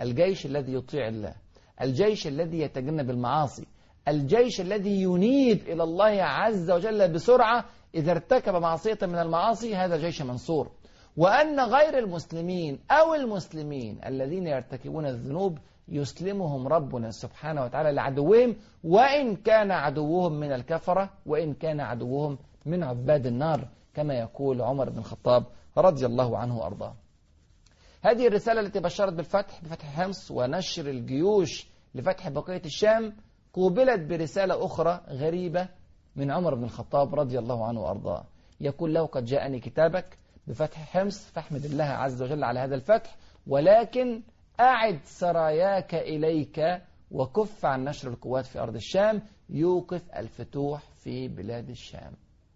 الجيش 0.00 0.46
الذي 0.46 0.74
يطيع 0.74 1.08
الله 1.08 1.34
الجيش 1.80 2.26
الذي 2.26 2.60
يتجنب 2.60 3.10
المعاصي 3.10 3.66
الجيش 4.08 4.60
الذي 4.60 5.02
ينيب 5.02 5.58
إلى 5.68 5.82
الله 5.82 6.22
عز 6.22 6.70
وجل 6.70 7.12
بسرعة 7.12 7.64
إذا 7.94 8.10
ارتكب 8.10 8.54
معصية 8.54 8.98
من 9.02 9.18
المعاصي 9.18 9.76
هذا 9.76 9.96
جيش 9.96 10.22
منصور. 10.22 10.70
وأن 11.16 11.60
غير 11.60 11.98
المسلمين 11.98 12.78
أو 12.90 13.14
المسلمين 13.14 14.00
الذين 14.06 14.46
يرتكبون 14.46 15.06
الذنوب 15.06 15.58
يسلمهم 15.88 16.68
ربنا 16.68 17.10
سبحانه 17.10 17.64
وتعالى 17.64 17.92
لعدوهم 17.92 18.56
وإن 18.84 19.36
كان 19.36 19.70
عدوهم 19.70 20.32
من 20.32 20.52
الكفرة 20.52 21.10
وإن 21.26 21.54
كان 21.54 21.80
عدوهم 21.80 22.38
من 22.66 22.82
عباد 22.84 23.26
النار 23.26 23.68
كما 23.94 24.14
يقول 24.14 24.62
عمر 24.62 24.90
بن 24.90 24.98
الخطاب 24.98 25.44
رضي 25.78 26.06
الله 26.06 26.38
عنه 26.38 26.58
وأرضاه. 26.58 26.94
هذه 28.02 28.26
الرسالة 28.26 28.60
التي 28.60 28.80
بشرت 28.80 29.12
بالفتح 29.12 29.64
بفتح 29.64 29.86
حمص 29.94 30.30
ونشر 30.30 30.86
الجيوش 30.86 31.68
لفتح 31.94 32.28
بقية 32.28 32.62
الشام 32.64 33.16
قوبلت 33.52 34.00
برسالة 34.00 34.64
أخرى 34.64 35.00
غريبة 35.08 35.68
من 36.16 36.30
عمر 36.30 36.54
بن 36.54 36.64
الخطاب 36.64 37.14
رضي 37.14 37.38
الله 37.38 37.66
عنه 37.66 37.80
وأرضاه 37.80 38.24
يقول 38.60 38.94
له 38.94 39.06
قد 39.06 39.24
جاءني 39.24 39.60
كتابك 39.60 40.18
بفتح 40.46 40.84
حمص 40.84 41.30
فاحمد 41.30 41.64
الله 41.64 41.84
عز 41.84 42.22
وجل 42.22 42.44
على 42.44 42.60
هذا 42.60 42.74
الفتح 42.74 43.16
ولكن 43.46 44.22
أعد 44.60 45.00
سراياك 45.04 45.94
إليك 45.94 46.82
وكف 47.10 47.64
عن 47.66 47.84
نشر 47.84 48.08
القوات 48.08 48.46
في 48.46 48.58
أرض 48.58 48.74
الشام 48.74 49.22
يوقف 49.50 50.10
الفتوح 50.16 50.82
في 50.96 51.28
بلاد 51.28 51.70
الشام 51.70 52.12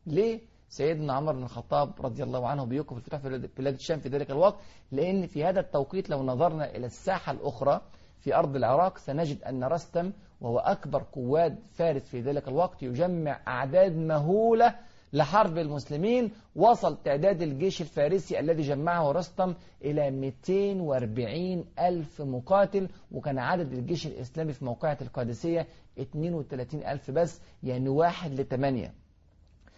ليه؟ 0.07 0.41
سيدنا 0.69 1.13
عمر 1.13 1.33
بن 1.33 1.43
الخطاب 1.43 1.93
رضي 2.01 2.23
الله 2.23 2.49
عنه 2.49 2.65
بيوقف 2.65 2.97
الفتوح 2.97 3.21
في 3.21 3.49
بلاد 3.59 3.75
الشام 3.75 3.99
في 3.99 4.09
ذلك 4.09 4.31
الوقت 4.31 4.57
لأن 4.93 5.27
في 5.27 5.45
هذا 5.45 5.61
التوقيت 5.61 6.11
لو 6.11 6.23
نظرنا 6.23 6.71
إلى 6.77 6.87
الساحة 6.87 7.33
الأخرى 7.33 7.81
في 8.21 8.35
أرض 8.35 8.57
العراق 8.57 8.99
سنجد 8.99 9.43
أن 9.43 9.65
رستم 9.65 10.13
وهو 10.43 10.59
أكبر 10.59 11.03
قوات 11.13 11.59
فارس 11.73 12.03
في 12.03 12.21
ذلك 12.21 12.49
الوقت 12.49 12.83
يجمع 12.83 13.41
أعداد 13.49 13.97
مهولة 13.97 14.75
لحرب 15.13 15.59
المسلمين 15.59 16.31
وصل 16.57 17.03
تعداد 17.03 17.43
الجيش 17.43 17.81
الفارسي 17.81 18.41
الذي 18.41 18.63
جمعه 18.63 19.13
رستم 19.13 19.55
إلى 19.85 20.11
240 20.11 21.65
ألف 21.79 22.21
مقاتل 22.23 22.89
وكان 23.13 23.39
عدد 23.39 23.73
الجيش 23.73 24.07
الإسلامي 24.07 24.53
في 24.53 24.65
موقعة 24.65 24.99
القادسية 25.03 25.67
32 26.01 26.83
ألف 26.87 27.11
بس 27.11 27.41
يعني 27.63 27.89
واحد 27.89 28.41
لثمانية 28.41 28.95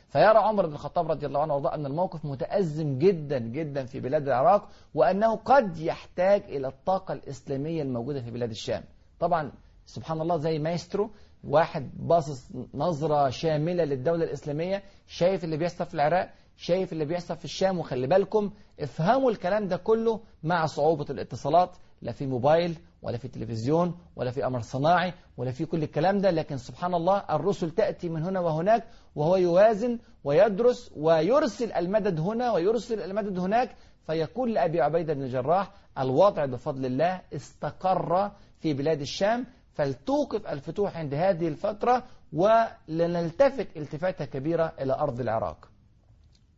فيرى 0.08 0.38
عمر 0.38 0.66
بن 0.66 0.72
الخطاب 0.72 1.10
رضي 1.10 1.26
الله 1.26 1.40
عنه 1.40 1.54
وارضاه 1.54 1.74
أن 1.74 1.86
الموقف 1.86 2.24
متأزم 2.24 2.98
جدا 2.98 3.38
جدا 3.38 3.84
في 3.84 4.00
بلاد 4.00 4.26
العراق 4.28 4.68
وأنه 4.94 5.36
قد 5.36 5.78
يحتاج 5.78 6.42
إلى 6.42 6.68
الطاقة 6.68 7.14
الإسلامية 7.14 7.82
الموجودة 7.82 8.20
في 8.20 8.30
بلاد 8.30 8.50
الشام. 8.50 8.84
طبعا 9.20 9.52
سبحان 9.86 10.20
الله 10.20 10.36
زي 10.36 10.58
مايسترو 10.58 11.10
واحد 11.44 11.90
باصص 11.96 12.48
نظرة 12.74 13.30
شاملة 13.30 13.84
للدولة 13.84 14.24
الإسلامية 14.24 14.82
شايف 15.06 15.44
اللي 15.44 15.56
بيحصل 15.56 15.86
في 15.86 15.94
العراق 15.94 16.30
شايف 16.56 16.92
اللي 16.92 17.04
بيحصل 17.04 17.36
في 17.36 17.44
الشام 17.44 17.78
وخلي 17.78 18.06
بالكم 18.06 18.50
افهموا 18.80 19.30
الكلام 19.30 19.68
ده 19.68 19.76
كله 19.76 20.20
مع 20.42 20.66
صعوبة 20.66 21.06
الاتصالات 21.10 21.70
لا 22.02 22.12
في 22.12 22.26
موبايل 22.26 22.78
ولا 23.02 23.16
في 23.18 23.28
تلفزيون 23.28 23.98
ولا 24.16 24.30
في 24.30 24.46
أمر 24.46 24.60
صناعي 24.60 25.12
ولا 25.36 25.50
في 25.50 25.64
كل 25.64 25.82
الكلام 25.82 26.18
ده 26.18 26.30
لكن 26.30 26.56
سبحان 26.56 26.94
الله 26.94 27.24
الرسل 27.30 27.70
تأتي 27.70 28.08
من 28.08 28.22
هنا 28.22 28.40
وهناك 28.40 28.84
وهو 29.16 29.36
يوازن 29.36 29.98
ويدرس 30.24 30.90
ويرسل 30.96 31.72
المدد 31.72 32.20
هنا 32.20 32.52
ويرسل 32.52 33.00
المدد 33.02 33.38
هناك 33.38 33.76
فيقول 34.06 34.54
لأبي 34.54 34.80
عبيدة 34.80 35.14
بن 35.14 35.22
الجراح 35.22 35.70
الوضع 35.98 36.44
بفضل 36.44 36.86
الله 36.86 37.20
استقر 37.34 38.30
في 38.60 38.74
بلاد 38.74 39.00
الشام 39.00 39.46
فلتوقف 39.74 40.46
الفتوح 40.46 40.96
عند 40.96 41.14
هذه 41.14 41.48
الفترة 41.48 42.04
ولنلتفت 42.32 43.76
التفاتة 43.76 44.24
كبيرة 44.24 44.72
إلى 44.80 44.92
أرض 44.92 45.20
العراق 45.20 45.68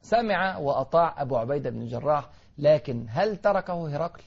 سمع 0.02 0.58
وأطاع 0.58 1.22
أبو 1.22 1.36
عبيدة 1.36 1.70
بن 1.70 1.82
الجراح 1.82 2.30
لكن 2.58 3.06
هل 3.08 3.36
تركه 3.36 3.96
هرقل؟ 3.96 4.22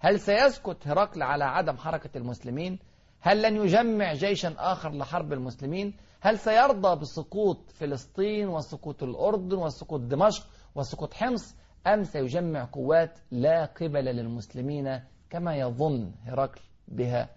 هل 0.00 0.20
سيسكت 0.20 0.88
هرقل 0.88 1.22
على 1.22 1.44
عدم 1.44 1.76
حركة 1.76 2.18
المسلمين؟ 2.18 2.78
هل 3.20 3.42
لن 3.42 3.56
يجمع 3.56 4.12
جيشا 4.12 4.54
آخر 4.58 4.92
لحرب 4.92 5.32
المسلمين؟ 5.32 5.96
هل 6.20 6.38
سيرضى 6.38 7.00
بسقوط 7.00 7.70
فلسطين 7.70 8.48
وسقوط 8.48 9.02
الأردن 9.02 9.56
وسقوط 9.56 10.00
دمشق 10.00 10.46
وسقوط 10.74 11.14
حمص؟ 11.14 11.54
أم 11.86 12.04
سيجمع 12.04 12.68
قوات 12.72 13.18
لا 13.30 13.64
قبل 13.64 14.04
للمسلمين 14.04 15.00
كما 15.30 15.56
يظن 15.56 16.12
هرقل 16.24 16.60
بها 16.88 17.28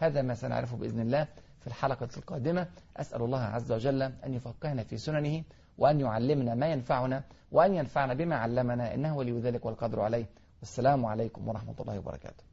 هذا 0.00 0.22
ما 0.22 0.34
سنعرفه 0.34 0.76
بإذن 0.76 1.00
الله 1.00 1.24
في 1.60 1.66
الحلقة 1.66 2.08
القادمة. 2.16 2.66
أسأل 2.96 3.22
الله 3.22 3.40
عز 3.40 3.72
وجل 3.72 4.02
أن 4.02 4.34
يفقهنا 4.34 4.82
في 4.84 4.96
سننه 4.96 5.44
وأن 5.78 6.00
يعلمنا 6.00 6.54
ما 6.54 6.66
ينفعنا 6.66 7.22
وأن 7.52 7.74
ينفعنا 7.74 8.14
بما 8.14 8.36
علمنا 8.36 8.94
إنه 8.94 9.16
ولي 9.16 9.40
ذلك 9.40 9.64
والقدر 9.64 10.00
عليه. 10.00 10.26
والسلام 10.60 11.06
عليكم 11.06 11.48
ورحمة 11.48 11.74
الله 11.80 11.98
وبركاته. 11.98 12.49